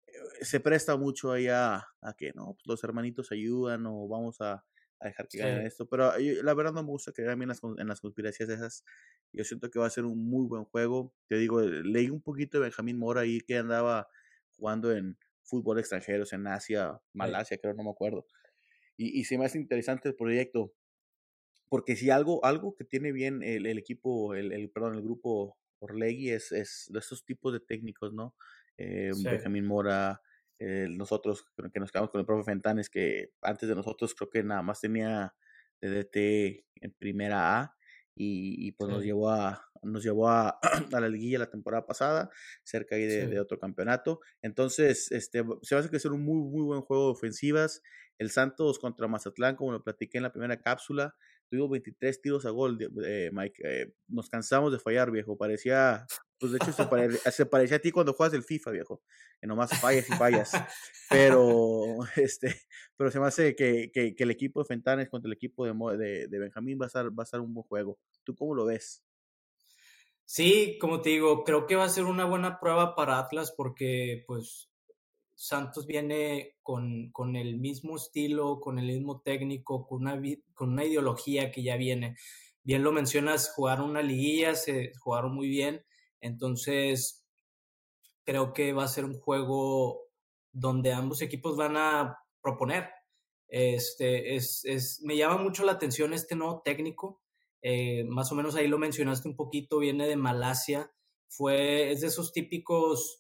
[0.07, 4.65] eh, se presta mucho ahí a, que no, pues, los hermanitos ayudan o vamos a,
[5.07, 5.89] dejar que gane esto.
[5.89, 8.85] Pero la verdad no me gusta creer a mí en las, en las conspiraciones esas.
[9.33, 11.15] Yo siento que va a ser un muy buen juego.
[11.29, 14.09] Te digo, leí un poquito de Benjamín Mora ahí que andaba
[14.57, 18.27] jugando en fútbol extranjeros en Asia, Malasia, creo, no me acuerdo.
[18.97, 20.75] Y, y se me hace interesante el proyecto
[21.69, 25.59] porque si algo, algo que tiene bien el, el equipo, el, el, perdón, el grupo
[25.81, 28.35] Orlegui es, es de esos tipos de técnicos, ¿no?
[28.77, 30.23] Eh, Benjamín Mora,
[30.59, 34.43] eh, nosotros que nos quedamos con el profe Fentanes, que antes de nosotros creo que
[34.43, 35.35] nada más tenía
[35.81, 36.17] DDT
[36.81, 37.77] en primera A
[38.15, 40.59] y, y pues nos llevó a nos llevó a,
[40.93, 42.31] a, la liguilla la temporada pasada,
[42.65, 44.21] cerca ahí de, de, otro campeonato.
[44.43, 47.83] Entonces, este, se va a hacer que ser un muy, muy buen juego de ofensivas.
[48.19, 51.15] El Santos contra Mazatlán, como lo platiqué en la primera cápsula,
[51.49, 53.63] tuvimos 23 tiros a gol, eh, Mike.
[53.65, 55.37] Eh, nos cansamos de fallar, viejo.
[55.37, 56.07] Parecía,
[56.39, 56.83] pues de hecho se,
[57.33, 59.03] se, parecía a ti cuando juegas el FIFA, viejo.
[59.41, 60.53] Que nomás fallas y fallas.
[61.11, 62.55] Pero, este,
[62.97, 65.73] pero se me hace que, que, que el equipo de Fentanes contra el equipo de,
[65.97, 67.99] de, de, Benjamín va a, estar, va a estar un buen juego.
[68.25, 69.03] ¿Tú cómo lo ves?
[70.27, 74.25] Sí, como te digo, creo que va a ser una buena prueba para Atlas porque,
[74.27, 74.69] pues,
[75.41, 80.21] Santos viene con, con, el mismo estilo, con el mismo técnico, con una,
[80.53, 82.17] con una ideología que ya viene.
[82.65, 85.85] Bien lo mencionas, jugaron una liguilla, se jugaron muy bien,
[86.21, 87.25] entonces
[88.25, 90.09] creo que va a ser un juego
[90.51, 92.91] donde ambos equipos van a proponer.
[93.47, 97.23] Este, es, es, me llama mucho la atención este nuevo técnico,
[97.63, 100.91] eh, más o menos ahí lo mencionaste un poquito, viene de Malasia,
[101.29, 103.18] fue, es de esos típicos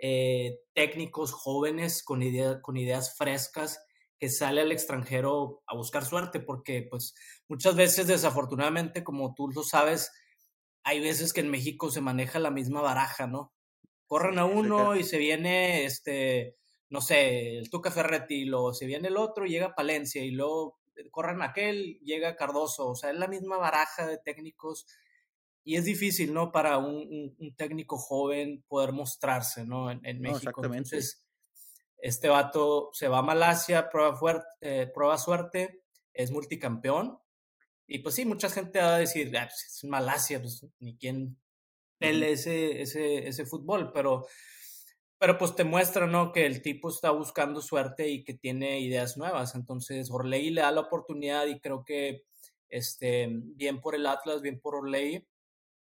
[0.00, 3.82] eh, técnicos jóvenes con, idea, con ideas frescas
[4.18, 7.14] que sale al extranjero a buscar suerte, porque pues
[7.48, 10.10] muchas veces desafortunadamente, como tú lo sabes,
[10.84, 13.52] hay veces que en México se maneja la misma baraja, ¿no?
[14.06, 16.56] Corren a uno y se viene, este,
[16.88, 20.78] no sé, el Tuca Ferretti, y luego se viene el otro, llega Palencia y luego
[21.10, 24.86] corren aquel, llega Cardoso, o sea, es la misma baraja de técnicos
[25.66, 26.52] y es difícil, ¿no?
[26.52, 29.90] Para un, un, técnico joven poder mostrarse, ¿no?
[29.90, 30.38] En, en México.
[30.38, 30.76] exactamente.
[30.76, 31.26] Entonces,
[31.98, 37.18] este vato se va a Malasia, prueba, fuerte, eh, prueba suerte, es multicampeón.
[37.84, 41.36] Y pues sí, mucha gente va a decir, ah, pues es Malasia, pues ni quien
[41.98, 44.24] pele ese, ese, ese fútbol, pero,
[45.18, 46.30] pero pues te muestra, ¿no?
[46.30, 49.56] Que el tipo está buscando suerte y que tiene ideas nuevas.
[49.56, 52.22] Entonces, Orley le da la oportunidad y creo que
[52.68, 55.26] este, bien por el Atlas, bien por Orley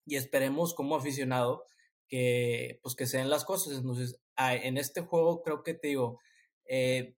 [0.07, 1.65] y esperemos como aficionado
[2.07, 3.77] que pues que se den las cosas.
[3.77, 6.19] Entonces, en este juego creo que te digo,
[6.65, 7.15] eh,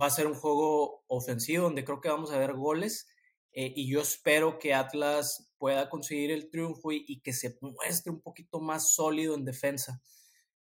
[0.00, 3.08] va a ser un juego ofensivo donde creo que vamos a ver goles
[3.52, 8.10] eh, y yo espero que Atlas pueda conseguir el triunfo y, y, que se muestre
[8.10, 10.00] un poquito más sólido en defensa.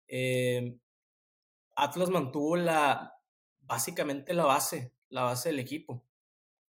[0.09, 0.77] Eh,
[1.77, 3.15] Atlas mantuvo la,
[3.61, 6.05] básicamente la base, la base del equipo.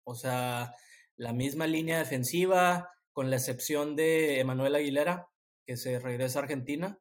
[0.05, 0.75] O sea,
[1.17, 5.29] la misma línea defensiva, con la excepción de Emanuel Aguilera,
[5.65, 6.99] que se regresa a Argentina.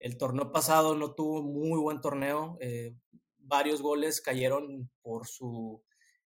[0.00, 2.96] El torneo pasado no tuvo muy buen torneo, eh,
[3.38, 5.80] varios goles cayeron por su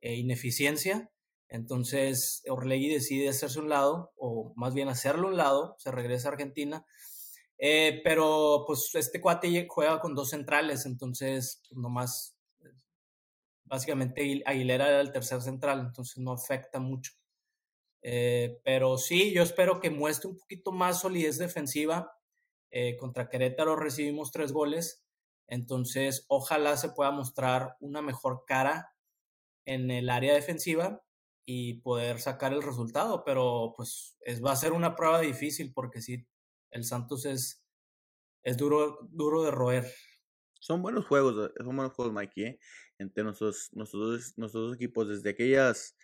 [0.02, 1.12] eh, ineficiencia,
[1.48, 6.32] entonces Orlegui decide hacerse un lado, o más bien hacerlo un lado, se regresa a
[6.32, 6.84] Argentina,
[7.60, 12.36] eh, pero pues este cuate juega con dos centrales, entonces pues, nomás,
[13.64, 17.19] básicamente Aguilera era el tercer central, entonces no afecta mucho.
[18.02, 22.12] Eh, pero sí, yo espero que muestre un poquito más solidez defensiva.
[22.72, 25.04] Eh, contra Querétaro recibimos tres goles,
[25.48, 28.94] entonces ojalá se pueda mostrar una mejor cara
[29.66, 31.04] en el área defensiva
[31.46, 36.00] y poder sacar el resultado, pero pues es, va a ser una prueba difícil porque
[36.00, 36.28] sí,
[36.70, 37.64] el Santos es,
[38.44, 39.92] es duro, duro de roer.
[40.60, 42.60] Son buenos juegos, son buenos juegos, Mikey, ¿eh?
[43.00, 45.96] entre nuestros, nuestros, nuestros equipos, desde aquellas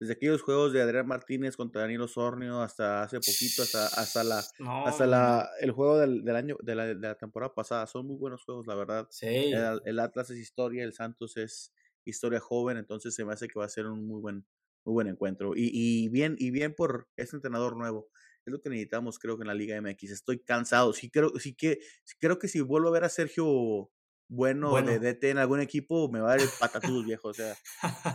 [0.00, 4.44] desde aquellos juegos de Adrián Martínez contra Danilo Sornio hasta hace poquito, hasta, hasta la
[4.84, 7.86] hasta la el juego del, del año de la, de la, temporada pasada.
[7.86, 9.08] Son muy buenos juegos, la verdad.
[9.10, 9.52] Sí.
[9.84, 11.72] El, Atlas es historia, el Santos es
[12.04, 14.46] historia joven, entonces se me hace que va a ser un muy buen,
[14.84, 15.54] muy buen encuentro.
[15.56, 18.08] Y, y bien, y bien por este entrenador nuevo.
[18.46, 20.10] Es lo que necesitamos, creo que en la Liga MX.
[20.10, 20.92] Estoy cansado.
[20.92, 21.80] Sí, creo, sí que,
[22.18, 23.90] creo que si vuelvo a ver a Sergio
[24.28, 27.28] bueno, de DT en algún equipo, me va a dar el patatús, viejo.
[27.28, 27.56] O sea,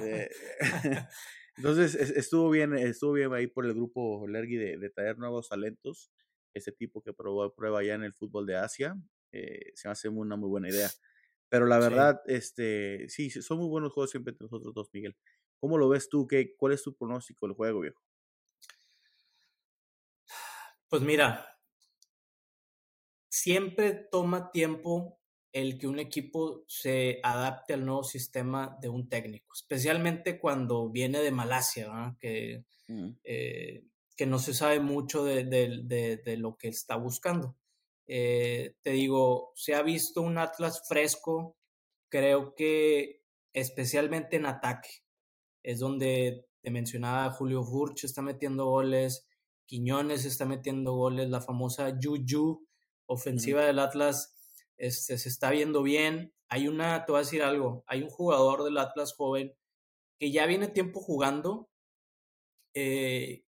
[0.01, 0.29] eh,
[1.57, 6.11] Entonces estuvo bien, estuvo bien ahí por el grupo Lergui de, traer nuevos talentos.
[6.53, 8.95] Ese tipo que probó prueba ya en el fútbol de Asia.
[9.31, 10.89] Eh, se me hace una muy buena idea.
[11.49, 12.33] Pero la verdad, sí.
[12.33, 15.15] este, sí, son muy buenos juegos siempre entre nosotros dos, Miguel.
[15.59, 16.27] ¿Cómo lo ves tú?
[16.27, 18.01] ¿Qué, ¿Cuál es tu pronóstico del juego, viejo?
[20.89, 21.47] Pues mira,
[23.29, 25.19] siempre toma tiempo
[25.53, 31.19] el que un equipo se adapte al nuevo sistema de un técnico, especialmente cuando viene
[31.19, 33.09] de Malasia, que, mm.
[33.23, 33.85] eh,
[34.17, 37.55] que no se sabe mucho de, de, de, lo que está buscando.
[38.07, 41.55] Eh, te digo, se ha visto un Atlas fresco,
[42.09, 43.21] creo que
[43.53, 44.89] especialmente en ataque,
[45.61, 49.27] es donde te mencionaba Julio Furch está metiendo goles,
[49.65, 52.67] Quiñones está metiendo goles, la famosa Juju
[53.05, 53.65] ofensiva mm.
[53.65, 54.33] del Atlas
[54.77, 56.33] este, se está viendo bien.
[56.49, 59.53] Hay una, te voy a decir algo, hay un jugador del Atlas joven
[60.19, 61.69] que ya viene tiempo jugando.
[62.73, 63.43] Eh,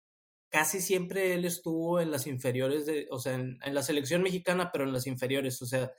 [0.50, 4.84] casi siempre él estuvo en las inferiores, de, o sea, en, la selección mexicana, pero
[4.84, 5.92] en las inferiores, o sea,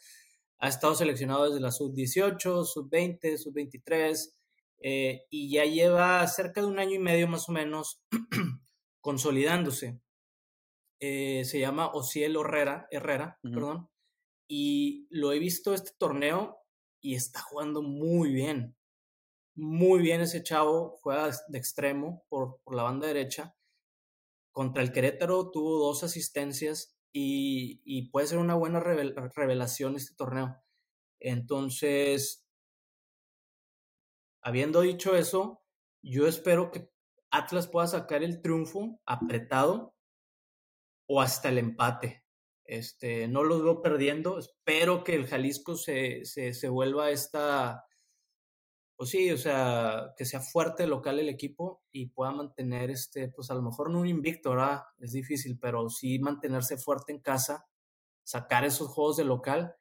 [0.59, 4.33] ha estado seleccionado desde la sub-18, sub-20, sub-23,
[4.83, 8.01] eh, y ya lleva cerca de un año y medio más o menos
[9.01, 9.99] consolidándose.
[10.99, 13.90] Eh, se llama Ociel Herrera, Herrera perdón
[14.53, 16.59] y lo he visto este torneo
[16.99, 18.75] y está jugando muy bien.
[19.55, 23.55] Muy bien ese chavo, juega de extremo por, por la banda derecha.
[24.51, 30.61] Contra el Querétaro tuvo dos asistencias y, y puede ser una buena revelación este torneo.
[31.21, 32.45] Entonces,
[34.41, 35.63] habiendo dicho eso,
[36.03, 36.91] yo espero que
[37.31, 39.95] Atlas pueda sacar el triunfo apretado
[41.07, 42.20] o hasta el empate.
[42.71, 44.39] Este, no los veo perdiendo.
[44.39, 47.83] Espero que el Jalisco se, se, se vuelva esta,
[48.95, 53.51] pues sí, o sea, que sea fuerte local el equipo y pueda mantener, este, pues
[53.51, 54.83] a lo mejor no un invicto, ¿verdad?
[54.99, 57.65] Es difícil, pero sí mantenerse fuerte en casa,
[58.23, 59.75] sacar esos juegos de local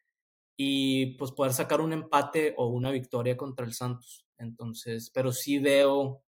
[0.57, 4.27] y pues poder sacar un empate o una victoria contra el Santos.
[4.37, 6.25] Entonces, pero sí veo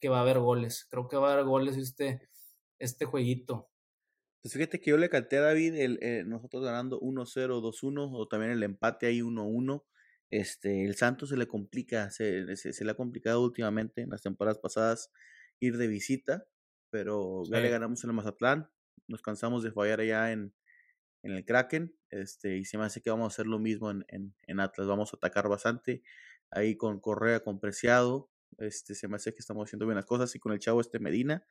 [0.00, 0.86] que va a haber goles.
[0.90, 2.30] Creo que va a haber goles este,
[2.78, 3.69] este jueguito.
[4.42, 8.26] Pues fíjate que yo le canté a David el, eh, nosotros ganando 1-0, 2-1 o
[8.26, 9.84] también el empate ahí 1-1.
[10.30, 14.58] Este, el Santos se le complica, se, se, le ha complicado últimamente en las temporadas
[14.58, 15.10] pasadas
[15.58, 16.46] ir de visita,
[16.90, 18.70] pero ya le ganamos en el Mazatlán,
[19.08, 20.54] nos cansamos de fallar allá en,
[21.22, 24.04] en el Kraken, este, y se me hace que vamos a hacer lo mismo en,
[24.08, 26.02] en, en Atlas, vamos a atacar bastante,
[26.50, 30.34] ahí con Correa, con Preciado, este, se me hace que estamos haciendo bien las cosas,
[30.36, 31.44] y con el chavo este Medina,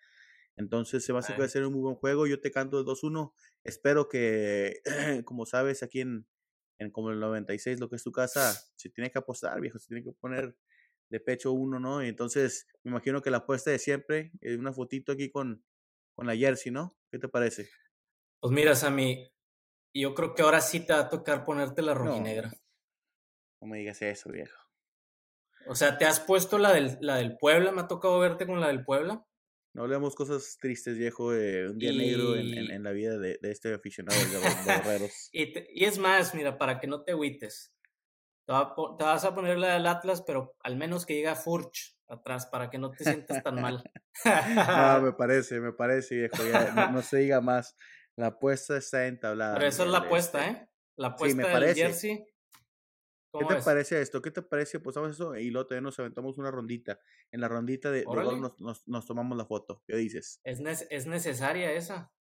[0.57, 2.27] entonces se va a hacer un muy buen juego.
[2.27, 3.33] Yo te canto el 2-1.
[3.63, 4.81] Espero que,
[5.25, 6.27] como sabes, aquí en,
[6.79, 9.87] en como el 96, lo que es tu casa, se tiene que apostar, viejo, se
[9.87, 10.55] tiene que poner
[11.09, 12.03] de pecho uno, ¿no?
[12.03, 15.63] Y entonces me imagino que la apuesta de siempre es una fotito aquí con,
[16.15, 16.95] con la jersey, ¿no?
[17.11, 17.69] ¿Qué te parece?
[18.39, 19.31] Pues mira, Sammy,
[19.93, 22.49] yo creo que ahora sí te va a tocar ponerte la rojinegra.
[22.49, 22.57] No,
[23.61, 24.55] no me digas eso, viejo.
[25.67, 27.71] O sea, ¿te has puesto la del, la del Puebla?
[27.71, 29.25] ¿Me ha tocado verte con la del Puebla?
[29.73, 33.73] No hablemos cosas tristes, viejo, un día negro en, en, la vida de, de este
[33.73, 35.29] aficionado de los guerreros.
[35.31, 37.73] y, y, es más, mira, para que no te agüites,
[38.45, 41.95] te, va, te, vas a poner la del Atlas, pero al menos que diga Furch
[42.07, 43.83] atrás, para que no te sientas tan mal.
[44.25, 47.75] no, me parece, me parece, viejo, ya, no, no, se diga más.
[48.15, 49.53] La apuesta está entablada.
[49.53, 50.63] Pero eso es la apuesta, este.
[50.63, 50.69] ¿eh?
[50.95, 51.75] La apuesta sí, me parece.
[51.75, 52.28] del jersey
[53.31, 54.21] ¿Qué te parece esto?
[54.21, 54.79] ¿Qué te parece?
[54.79, 56.99] Pues eso y luego también nos aventamos una rondita.
[57.31, 59.83] En la rondita de, de gol nos, nos, nos, tomamos la foto.
[59.85, 60.41] ¿Qué dices?
[60.43, 62.11] Es, ne es necesaria esa.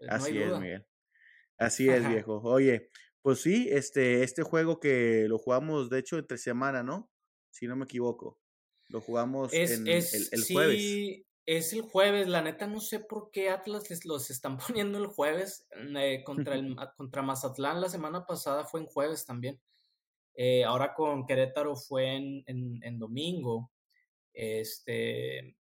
[0.00, 0.86] Eh, Así no es, Miguel.
[1.58, 2.40] Así es, viejo.
[2.42, 2.90] Oye,
[3.22, 7.10] pues sí, este, este juego que lo jugamos, de hecho, entre semana, ¿no?
[7.50, 8.40] Si no me equivoco.
[8.88, 11.26] Lo jugamos es, en, el, el sí, jueves.
[11.46, 15.06] Es el jueves, la neta no sé por qué Atlas les, los están poniendo el
[15.06, 15.66] jueves.
[15.70, 19.60] Eh, contra, el, contra Mazatlán la semana pasada fue en jueves también.
[20.36, 23.72] Eh, ahora con Querétaro fue en, en, en, domingo.
[24.34, 25.56] Este,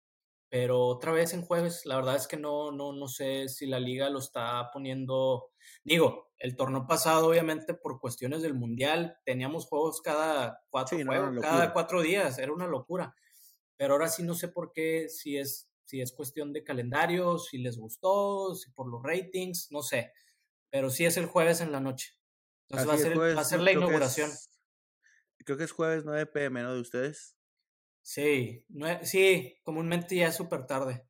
[0.49, 3.81] pero otra vez en jueves, la verdad es que no, no, no sé si la
[3.81, 5.51] liga lo está poniendo,
[5.85, 10.99] digo, el torneo pasado obviamente por cuestiones del mundial, teníamos juegos cada cuatro,
[11.41, 13.15] cada cuatro días, era una locura,
[13.77, 17.59] pero ahora sí no sé por qué, si es, si es cuestión de calendario, si
[17.59, 20.13] les gustó, si por los ratings, no sé,
[20.69, 22.15] pero sí es el jueves en la noche.
[22.69, 24.31] Entonces va a, ser, va a ser la inauguración.
[25.45, 26.75] Creo que es jueves 9 pm, ¿no?
[26.75, 27.37] De ustedes.
[28.03, 28.65] Sí,
[29.03, 31.07] sí, comúnmente ya es súper tarde.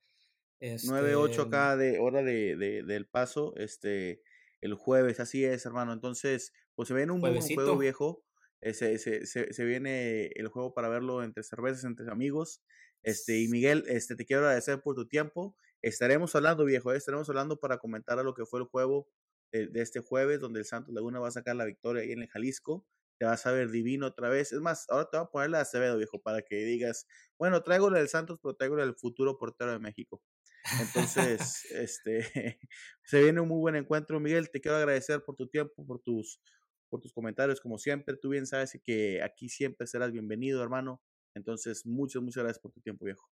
[0.60, 4.22] 9, 8 este, acá de hora de, de, del paso, este,
[4.60, 5.92] el jueves, así es, hermano.
[5.92, 8.24] Entonces, pues se viene un buen juego viejo.
[8.60, 12.62] Eh, se, se, se, viene el juego para verlo entre cervezas, entre amigos.
[13.02, 15.56] Este, y Miguel, este, te quiero agradecer por tu tiempo.
[15.80, 19.08] Estaremos hablando, viejo, eh, estaremos hablando para comentar a lo que fue el juego
[19.50, 22.20] de, de, este jueves, donde el Santos Laguna va a sacar la victoria ahí en
[22.20, 22.84] el Jalisco
[23.20, 24.50] te vas a ver divino otra vez.
[24.50, 27.06] Es más, ahora te voy a poner la de Acevedo, viejo, para que digas,
[27.38, 30.22] bueno, traigo la del Santos, pero traigo la del futuro portero de México.
[30.80, 32.58] Entonces, este,
[33.04, 34.50] se viene un muy buen encuentro, Miguel.
[34.50, 36.40] Te quiero agradecer por tu tiempo, por tus,
[36.88, 38.16] por tus comentarios, como siempre.
[38.16, 41.02] Tú bien sabes que aquí siempre serás bienvenido, hermano.
[41.34, 43.28] Entonces, muchas, muchas gracias por tu tiempo, viejo.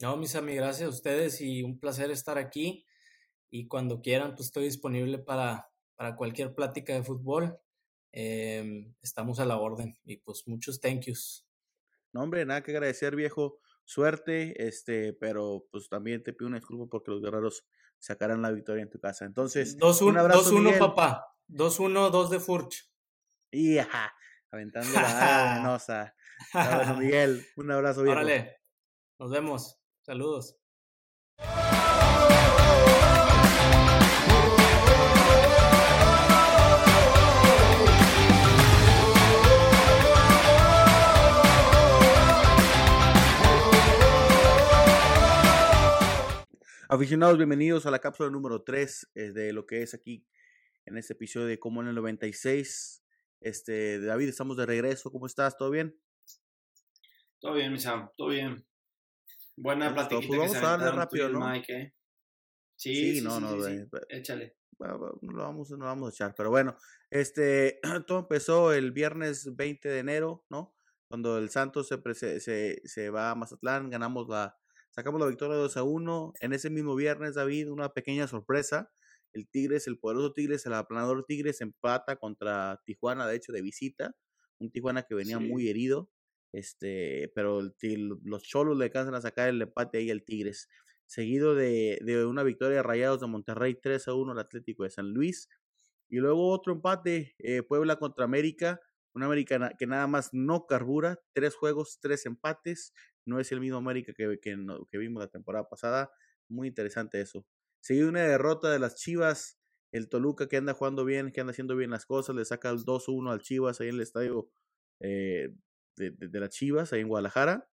[0.00, 2.86] No, mis amigos, gracias a ustedes y un placer estar aquí.
[3.50, 7.58] Y cuando quieran, pues estoy disponible para, para cualquier plática de fútbol.
[8.16, 11.44] Em, estamos a la orden y pues muchos thank yous.
[12.12, 13.58] No, hombre, nada que agradecer, viejo.
[13.84, 17.66] Suerte, este, pero pues también te pido una disculpa porque los guerreros
[17.98, 19.24] sacarán la victoria en tu casa.
[19.24, 21.26] Entonces, 2-1, papá.
[21.48, 22.88] 2-1, 2 de Furch.
[23.50, 24.14] Y ajá,
[24.52, 26.14] aventando la venosa.
[27.00, 28.16] Miguel, un abrazo, viejo.
[28.16, 28.60] Órale,
[29.18, 29.80] nos vemos.
[30.02, 30.56] Saludos.
[46.94, 50.24] Aficionados, bienvenidos a la cápsula número 3 eh, de lo que es aquí
[50.86, 53.04] en este episodio de Como en el 96.
[53.40, 55.10] Este, David, estamos de regreso.
[55.10, 55.56] ¿Cómo estás?
[55.56, 56.00] ¿Todo bien?
[57.40, 58.64] Todo bien, mi Sam, todo bien.
[59.56, 60.20] Buena plática.
[60.24, 61.52] Pues vamos a darle rápido, ¿no?
[61.52, 61.96] ¿eh?
[62.76, 63.56] Sí, sí, no, no,
[64.08, 64.56] échale.
[64.78, 66.76] No lo, vamos, lo vamos a echar, pero bueno,
[67.10, 70.76] este, todo empezó el viernes 20 de enero, ¿no?
[71.08, 74.56] Cuando el Santos se, se, se va a Mazatlán, ganamos la,
[74.94, 76.34] Sacamos la victoria 2 a 1.
[76.40, 78.92] En ese mismo viernes, David, una pequeña sorpresa.
[79.32, 84.14] El Tigres, el poderoso Tigres, el aplanador Tigres empata contra Tijuana, de hecho, de visita.
[84.60, 86.10] Un Tijuana que venía muy herido.
[86.52, 87.72] Este, pero
[88.22, 90.68] los cholos le alcanzan a sacar el empate ahí al Tigres.
[91.06, 94.90] Seguido de, de una victoria de Rayados de Monterrey 3 a 1 al Atlético de
[94.90, 95.48] San Luis.
[96.08, 98.80] Y luego otro empate, eh, Puebla contra América.
[99.14, 101.20] Una América que nada más no carbura.
[101.32, 102.92] Tres juegos, tres empates
[103.26, 106.10] no es el mismo América que, que, vimos la temporada pasada.
[106.48, 107.46] Muy interesante eso.
[107.80, 109.58] Seguido una derrota de las Chivas,
[109.92, 112.78] el Toluca que anda jugando bien, que anda haciendo bien las cosas, le saca el
[112.78, 114.50] 2-1 al Chivas ahí en el estadio
[115.00, 115.54] eh,
[115.96, 117.68] de, de, las Chivas, ahí en Guadalajara.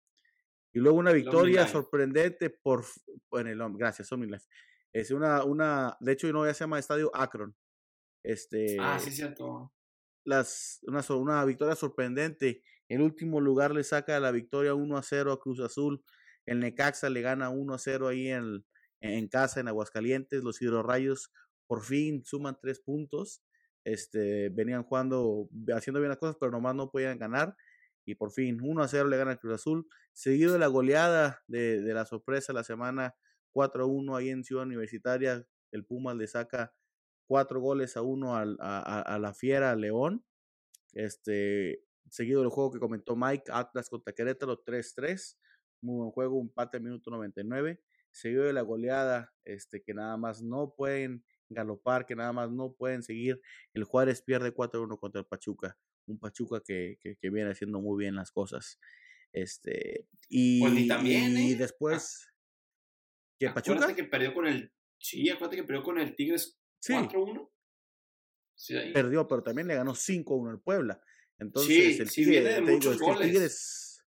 [0.73, 2.85] Y luego una victoria sorprendente por,
[3.31, 4.27] bueno, el, gracias, son
[4.93, 7.55] Es una, una, de hecho, no ya se llama Estadio Akron.
[8.23, 9.73] Este, ah, sí, cierto.
[10.87, 15.39] Una, una victoria sorprendente en último lugar le saca la victoria 1 a 0 a
[15.39, 16.03] Cruz Azul.
[16.45, 18.65] El Necaxa le gana 1 a 0 ahí en,
[18.99, 20.43] en casa, en Aguascalientes.
[20.43, 21.31] Los Hidrorrayos
[21.67, 23.43] por fin suman tres puntos.
[23.83, 27.55] Este, venían jugando, haciendo bien las cosas, pero nomás no podían ganar.
[28.05, 29.87] Y por fin, 1 a 0 le gana el Cruz Azul.
[30.11, 33.15] Seguido de la goleada de la sorpresa la semana
[33.51, 35.45] 4 a 1 ahí en Ciudad Universitaria.
[35.71, 36.73] El Pumas le saca
[37.29, 40.25] cuatro goles a uno a, a, a la Fiera León.
[40.93, 45.37] Este, seguido del juego que comentó Mike, Atlas contra Querétaro 3-3,
[45.81, 50.41] muy buen juego, un empate minuto 99, seguido de la goleada, este, que nada más
[50.41, 53.39] no pueden galopar, que nada más no pueden seguir,
[53.75, 55.77] el Juárez pierde 4-1 contra el Pachuca,
[56.07, 58.79] un Pachuca que, que, viene haciendo muy bien las cosas.
[59.33, 61.55] Este, y, pues también, y ¿eh?
[61.55, 62.27] después,
[63.37, 63.95] ¿qué Pachuca?
[63.95, 67.49] que perdió con el, sí, acuérdate que perdió con el Tigres 4-1.
[68.55, 71.01] Sí, perdió, pero también le ganó 5-1 al Puebla.
[71.37, 74.05] Entonces, el Tigre, viene de muchos goles.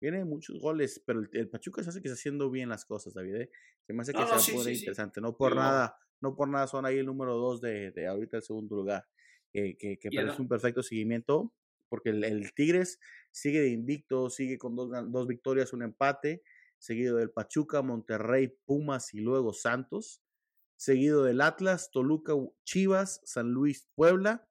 [0.00, 3.14] viene de muchos goles, pero el, Pachuca se hace que está haciendo bien las cosas,
[3.14, 3.34] David.
[3.34, 3.50] ¿eh?
[3.84, 5.20] Se me hace que sea muy interesante.
[5.20, 8.42] No por nada, no por nada son ahí el número dos de, de ahorita el
[8.44, 9.04] segundo lugar.
[9.52, 11.52] que, que parece un perfecto seguimiento,
[11.88, 13.00] porque el, Tigres
[13.32, 16.42] sigue de invicto, sigue con dos, dos victorias, un empate,
[16.78, 20.21] seguido del Pachuca, Monterrey, Pumas y luego Santos,
[20.82, 22.32] seguido del Atlas, Toluca,
[22.64, 24.48] Chivas, San Luis, Puebla.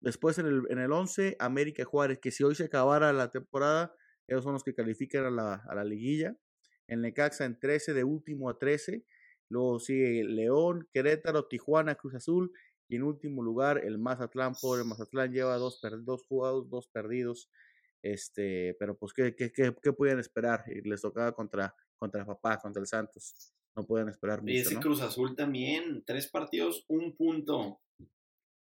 [0.00, 3.94] Después en el, en el 11, América Juárez, que si hoy se acabara la temporada,
[4.26, 6.36] ellos son los que califican a la, a la liguilla.
[6.88, 9.04] el Necaxa en 13 de último a 13,
[9.48, 12.50] luego sigue León, Querétaro, Tijuana, Cruz Azul.
[12.88, 17.48] Y en último lugar el Mazatlán, pobre Mazatlán lleva dos, dos jugados, dos perdidos,
[18.02, 20.64] este, pero pues ¿qué, qué, qué, qué pueden esperar?
[20.66, 24.52] Les tocaba contra, contra papá, contra el Santos, no pueden esperar mucho.
[24.52, 27.80] Y ese Cruz Azul también, tres partidos, un punto.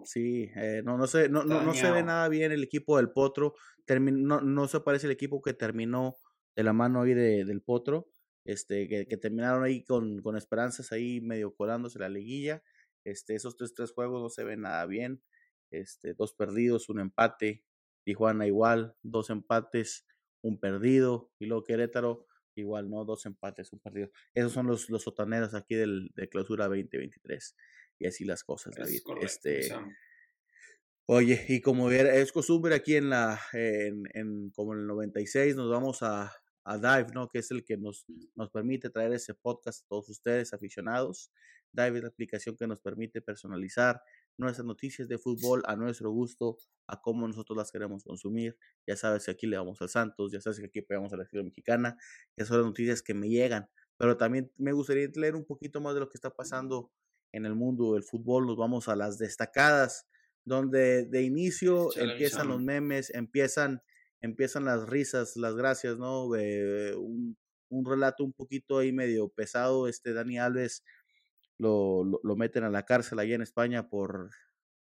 [0.05, 3.11] Sí, eh, no, no, se, no, no, no, se ve nada bien el equipo del
[3.11, 3.55] Potro.
[3.89, 6.17] no, no se parece el equipo que terminó
[6.55, 8.09] de la mano ahí de, del Potro.
[8.45, 12.63] Este, que, que terminaron ahí con, con, esperanzas ahí medio colándose la liguilla.
[13.05, 15.23] Este, esos tres, tres juegos no se ven nada bien.
[15.71, 17.65] Este, dos perdidos, un empate.
[18.05, 20.07] Tijuana igual, dos empates,
[20.43, 21.33] un perdido.
[21.41, 22.27] Y luego Querétaro
[22.61, 23.05] igual, ¿no?
[23.05, 24.11] Dos empates, un perdido.
[24.35, 27.57] Esos son los, los sotaneros aquí del, de clausura 2023
[27.99, 29.01] y así las cosas, David.
[29.21, 29.69] este,
[31.07, 35.71] oye, y como es costumbre aquí en la, en, en, como en el 96, nos
[35.71, 36.33] vamos a,
[36.65, 37.29] a Dive, ¿no?
[37.29, 41.31] Que es el que nos, nos permite traer ese podcast a todos ustedes aficionados.
[41.73, 44.03] Dive es la aplicación que nos permite personalizar
[44.39, 48.57] nuestras noticias de fútbol a nuestro gusto, a cómo nosotros las queremos consumir.
[48.87, 51.25] Ya sabes que aquí le vamos al Santos, ya sabes que aquí pegamos a la
[51.27, 51.97] ciudad mexicana,
[52.37, 53.69] que son las noticias que me llegan.
[53.97, 56.91] Pero también me gustaría leer un poquito más de lo que está pasando
[57.33, 60.07] en el mundo del fútbol, nos vamos a las destacadas,
[60.45, 63.83] donde de inicio empiezan los memes, empiezan,
[64.21, 66.27] empiezan las risas, las gracias, ¿no?
[66.27, 67.37] un,
[67.69, 70.85] un, relato un poquito ahí medio pesado, este Dani Alves
[71.59, 74.31] lo, lo, meten a la cárcel allá en España por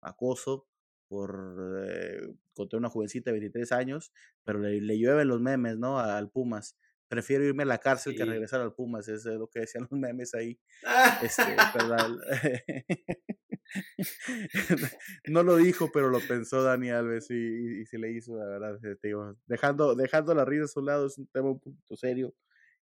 [0.00, 0.66] acoso,
[1.08, 4.12] por eh, contra una jovencita de 23 años,
[4.44, 5.98] pero le, le llueven los memes, ¿no?
[5.98, 6.76] Al Pumas
[7.12, 10.32] prefiero irme a la cárcel que regresar al Pumas, es lo que decían los memes
[10.32, 10.58] ahí.
[11.20, 11.42] Este,
[15.28, 18.96] no lo dijo, pero lo pensó Dani Alves y, se le hizo, la verdad, eh,
[19.44, 22.34] dejando, dejando la risa a su lado, es un tema un poquito serio.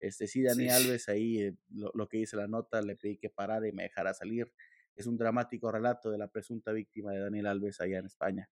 [0.05, 3.31] Este, sí, Dani Alves ahí, eh, lo, lo, que dice la nota, le pedí que
[3.31, 4.53] parara y me dejara salir.
[4.95, 8.47] Es un dramático relato de la presunta víctima de Daniel Alves allá en España.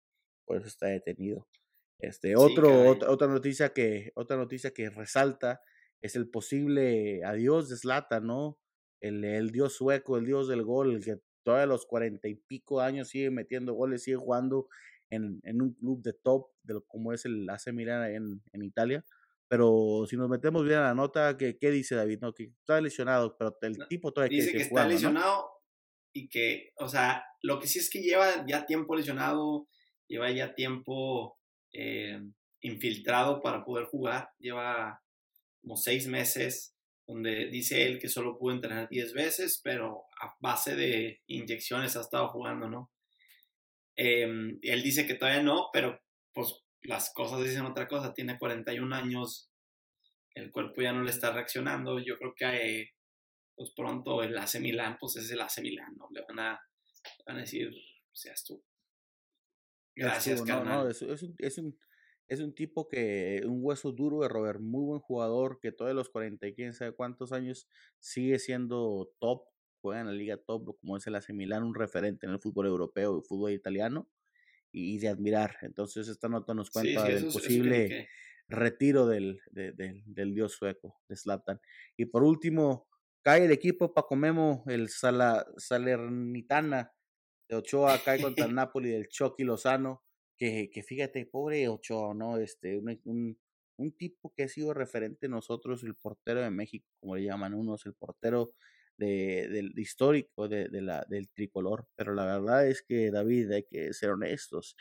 [0.47, 1.47] Por eso está detenido.
[1.99, 5.61] Este, otro, otra, noticia que, otra noticia que resalta
[6.01, 8.59] es el posible adiós de Slata, ¿no?
[9.03, 12.37] El, el, dios sueco, el dios del gol, el que todavía a los cuarenta y
[12.37, 14.69] pico años sigue metiendo goles, sigue jugando
[15.11, 18.63] en, en un club de top, de lo, como es el AC Milan en, en
[18.63, 19.05] Italia.
[19.53, 22.21] Pero si nos metemos bien a la nota, ¿qué, qué dice David?
[22.23, 25.47] No, que está lesionado, pero el tipo todavía dice que, está lesionado
[26.15, 29.69] y que, o sea, lo que sí es que lleva ya tiempo lesionado,
[30.09, 31.39] lleva ya tiempo
[31.71, 32.19] eh,
[32.63, 34.31] infiltrado para poder jugar.
[34.39, 35.03] Lleva
[35.61, 36.75] como seis meses
[37.07, 42.01] donde dice él que solo pudo entrenar 10 veces, pero a base de inyecciones ha
[42.01, 42.91] estado jugando, ¿no?
[43.97, 46.01] Em, él dice que todavía no, pero
[46.33, 48.15] pues las cosas dicen otra cosa.
[48.15, 49.51] Tiene 41 años,
[50.35, 51.99] el cuerpo ya no le está reaccionando.
[52.01, 52.91] Yo creo que
[53.55, 56.09] pues pronto el AC Milan, pues es el AC Milan, ¿no?
[56.11, 56.61] Le van a,
[57.27, 57.71] van a decir,
[58.13, 58.63] seas tú.
[59.95, 61.79] Gracias, no, es, un, es, un,
[62.27, 66.09] es, un, tipo que, un hueso duro de Robert, muy buen jugador, que todos los
[66.09, 67.69] 40 y quién sabe cuántos años
[67.99, 69.43] sigue siendo top,
[69.83, 72.69] juega en la liga top, como es el AC Milan, un referente en el fútbol
[72.69, 74.09] europeo y fútbol italiano,
[74.73, 75.57] y, de admirar.
[75.63, 78.09] Entonces esta nota nos cuenta del posible
[78.49, 81.61] retiro del, del dios sueco, de Slatan.
[81.97, 82.89] Y por último,
[83.23, 86.93] cae el equipo Paco Memo, el Sala, Salernitana,
[87.49, 90.03] de Ochoa cae contra el Napoli del Chucky Lozano,
[90.37, 92.37] que, que fíjate, pobre Ochoa, ¿no?
[92.39, 93.39] Este, un,
[93.77, 97.87] un, tipo que ha sido referente nosotros, el portero de México, como le llaman unos,
[97.87, 98.55] el portero
[98.97, 101.87] de, del histórico de, de, la, del tricolor.
[101.97, 104.77] Pero la verdad es que, David, hay que ser honestos.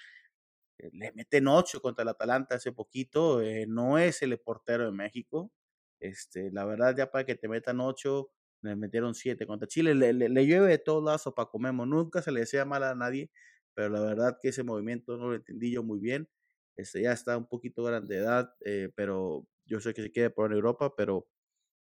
[0.80, 4.91] Eh, le meten ocho contra el Atalanta hace poquito, eh, no es el portero de
[4.91, 5.51] México.
[5.99, 8.32] Este, la verdad, ya para que te metan ocho,
[8.62, 9.95] le metieron siete contra Chile.
[9.95, 11.86] Le, le, llueve de todos lados a Paco Memo.
[11.86, 13.32] Nunca se le decía mal a nadie,
[13.74, 16.30] pero la verdad que ese movimiento no lo entendí yo muy bien.
[16.76, 20.30] Este, ya está un poquito grande de edad, eh, pero yo sé que se quiere
[20.32, 21.28] por Europa, pero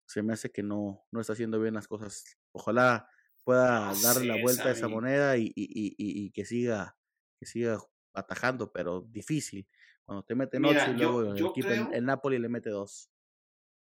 [0.09, 2.23] se me hace que no, no está haciendo bien las cosas.
[2.51, 3.07] Ojalá
[3.43, 6.97] pueda darle la vuelta a esa moneda y, y, y, y, que siga
[7.39, 7.77] que siga
[8.13, 9.67] atajando, pero difícil.
[10.03, 13.11] Cuando te meten ocho y luego el, equipo, el Napoli le mete dos.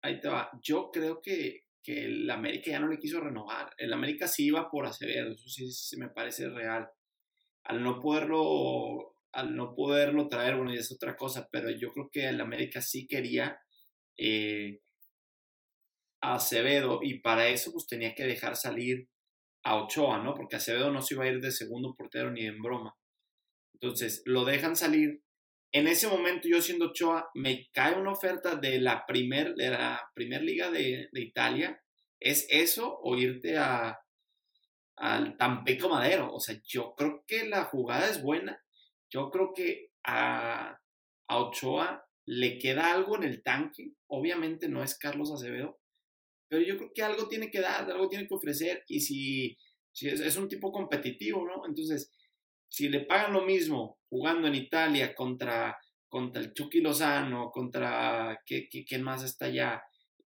[0.03, 0.51] Ahí te va.
[0.61, 3.73] Yo creo que que el América ya no le quiso renovar.
[3.79, 6.91] El América sí iba por Acevedo, eso sí, se me parece real.
[7.65, 12.11] Al no poderlo, al no poderlo traer, bueno, ya es otra cosa, pero yo creo
[12.11, 13.59] que el América sí quería
[14.17, 14.81] eh,
[16.21, 19.09] Acevedo y para eso pues tenía que dejar salir
[19.63, 20.35] a Ochoa, ¿no?
[20.35, 22.97] Porque Acevedo no se iba a ir de segundo portero ni en broma.
[23.75, 25.23] Entonces lo dejan salir
[25.73, 30.03] en ese momento yo siendo Ochoa, me cae una oferta de la primer, de la
[30.15, 31.81] primer liga de, de Italia.
[32.19, 34.01] ¿Es eso o irte a,
[34.97, 36.33] al Tampico Madero?
[36.35, 38.61] O sea, yo creo que la jugada es buena.
[39.09, 40.77] Yo creo que a,
[41.29, 43.93] a Ochoa le queda algo en el tanque.
[44.09, 45.79] Obviamente no es Carlos Acevedo,
[46.51, 48.83] pero yo creo que algo tiene que dar, algo tiene que ofrecer.
[48.89, 49.57] Y si,
[49.93, 51.65] si es, un tipo competitivo, ¿no?
[51.65, 52.13] Entonces,
[52.69, 55.79] si le pagan lo mismo jugando en Italia contra,
[56.09, 59.81] contra el Chucky Lozano, contra ¿qué, qué, quién más está allá?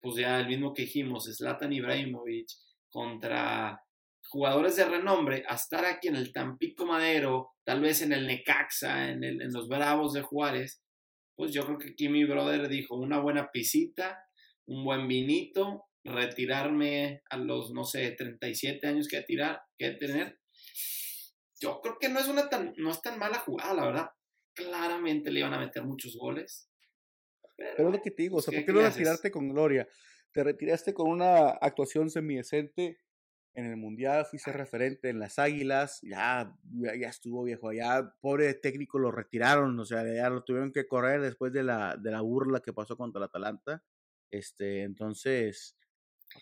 [0.01, 2.49] Pues ya el mismo que dijimos, Zlatan Ibrahimovic,
[2.89, 3.82] contra
[4.28, 9.09] jugadores de renombre, a estar aquí en el Tampico Madero, tal vez en el Necaxa,
[9.09, 10.84] en, el, en los Bravos de Juárez,
[11.36, 14.22] pues yo creo que aquí mi brother dijo una buena pisita,
[14.65, 20.39] un buen vinito, retirarme a los, no sé, 37 años que tirar, que tener,
[21.59, 24.09] yo creo que no es una tan, no es tan mala jugada, la verdad.
[24.53, 26.69] Claramente le iban a meter muchos goles.
[27.55, 29.87] Pero, pero es lo que te digo, o sea, ¿por qué no retirarte con gloria?
[30.31, 32.99] Te retiraste con una actuación semidecente
[33.53, 38.99] en el Mundial, fuiste referente en las Águilas, ya, ya estuvo viejo, ya pobre técnico
[38.99, 42.61] lo retiraron, o sea, ya lo tuvieron que correr después de la, de la burla
[42.61, 43.83] que pasó contra el Atalanta.
[44.31, 45.78] Este, entonces, ¿por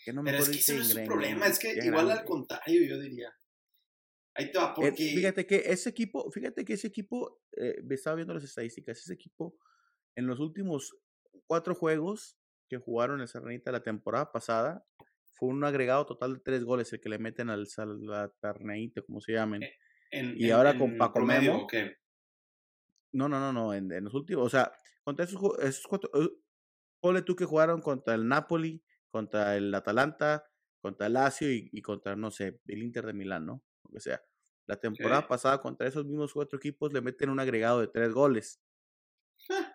[0.03, 2.23] qué no me Pero es que ese no es un problema, es que igual al
[2.23, 3.33] contrario, yo diría.
[4.33, 4.91] Ahí te va, porque...
[4.91, 9.57] fíjate que ese equipo, fíjate que ese equipo, eh, estaba viendo las estadísticas, ese equipo
[10.15, 10.95] en los últimos
[11.47, 12.37] cuatro juegos
[12.69, 14.85] que jugaron en Serranita la temporada pasada,
[15.33, 19.33] fue un agregado total de tres goles el que le meten al Salatarneito, como se
[19.33, 19.63] llamen.
[19.63, 19.73] E,
[20.35, 21.67] y ahora con Paco Memo.
[23.11, 24.71] No, no, no, no, en, los últimos, o sea,
[25.03, 26.11] contra esos, esos cuatro,
[26.99, 30.45] ponle tú que jugaron contra el Napoli, contra el Atalanta,
[30.81, 33.63] contra el Lazio y, y contra, no sé, el Inter de Milán, ¿no?
[33.93, 34.21] o sea,
[34.67, 38.61] la temporada pasada contra esos mismos cuatro equipos le meten un agregado de tres goles.
[39.49, 39.73] Ah.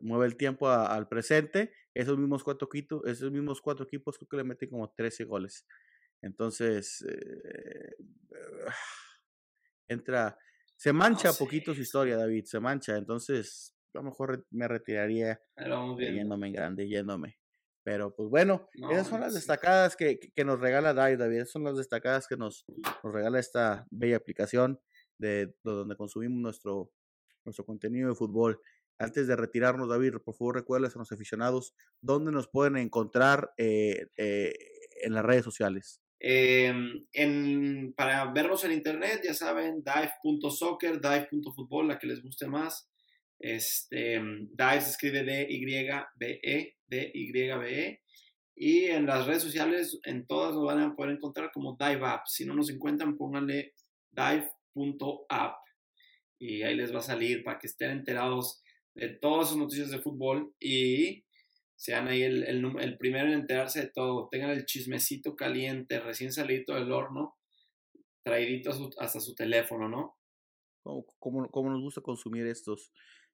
[0.00, 4.36] Mueve el tiempo al presente, esos mismos cuatro equipos, esos mismos cuatro equipos creo que
[4.36, 5.66] le meten como 13 goles.
[6.20, 7.96] Entonces, eh,
[9.88, 10.38] entra,
[10.76, 12.98] se mancha poquito su historia, David, se mancha.
[12.98, 15.40] Entonces, a lo mejor me retiraría
[15.98, 17.38] yéndome en grande, yéndome.
[17.86, 21.36] Pero pues bueno, esas son las destacadas que, que, nos regala David, David.
[21.36, 22.64] Esas son las destacadas que nos,
[23.04, 24.80] nos regala esta bella aplicación
[25.18, 26.90] de, donde consumimos nuestro,
[27.44, 28.60] nuestro contenido de fútbol.
[28.98, 34.08] Antes de retirarnos, David, por favor recuerdes a los aficionados dónde nos pueden encontrar eh,
[34.16, 34.52] eh,
[35.04, 36.02] en las redes sociales.
[36.18, 42.90] Em, en, para vernos en internet, ya saben, dive.soccer, dive.futbol, la que les guste más.
[43.38, 48.00] Este, Dive se escribe D-Y-B-E, D-Y-B-E.
[48.58, 52.26] Y en las redes sociales, en todas lo van a poder encontrar como Dive App.
[52.26, 53.74] Si no nos encuentran, pónganle
[54.12, 55.56] dive.app.
[56.38, 58.62] Y ahí les va a salir para que estén enterados
[58.94, 61.24] de todas sus noticias de fútbol y
[61.76, 64.28] sean ahí el, el, primero en enterarse de todo.
[64.30, 67.36] Tengan el chismecito caliente, recién salido del horno,
[68.24, 70.16] traidito hasta su teléfono, ¿no?
[71.18, 72.92] Como, como, nos gusta consumir estos,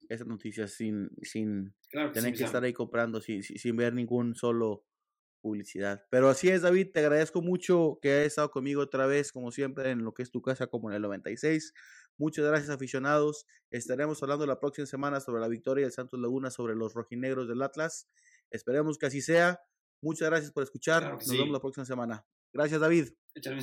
[0.09, 1.75] esas noticias sin, sin
[2.13, 4.85] tener que estar ahí comprando, sin, sin ver ningún solo
[5.43, 6.07] publicidad.
[6.11, 9.91] Pero así es, David, te agradezco mucho que hayas estado conmigo otra vez, como siempre,
[9.91, 11.75] en lo que es tu casa, como en el 96.
[12.17, 13.47] Muchas gracias, aficionados.
[13.71, 17.63] Estaremos hablando la próxima semana sobre la victoria del Santos Laguna sobre los rojinegros del
[17.63, 18.09] Atlas.
[18.51, 19.61] Esperemos que así sea.
[20.01, 21.13] Muchas gracias por escuchar.
[21.13, 22.25] Nos vemos la próxima semana.
[22.53, 23.09] Gracias, David.
[23.35, 23.57] Échale,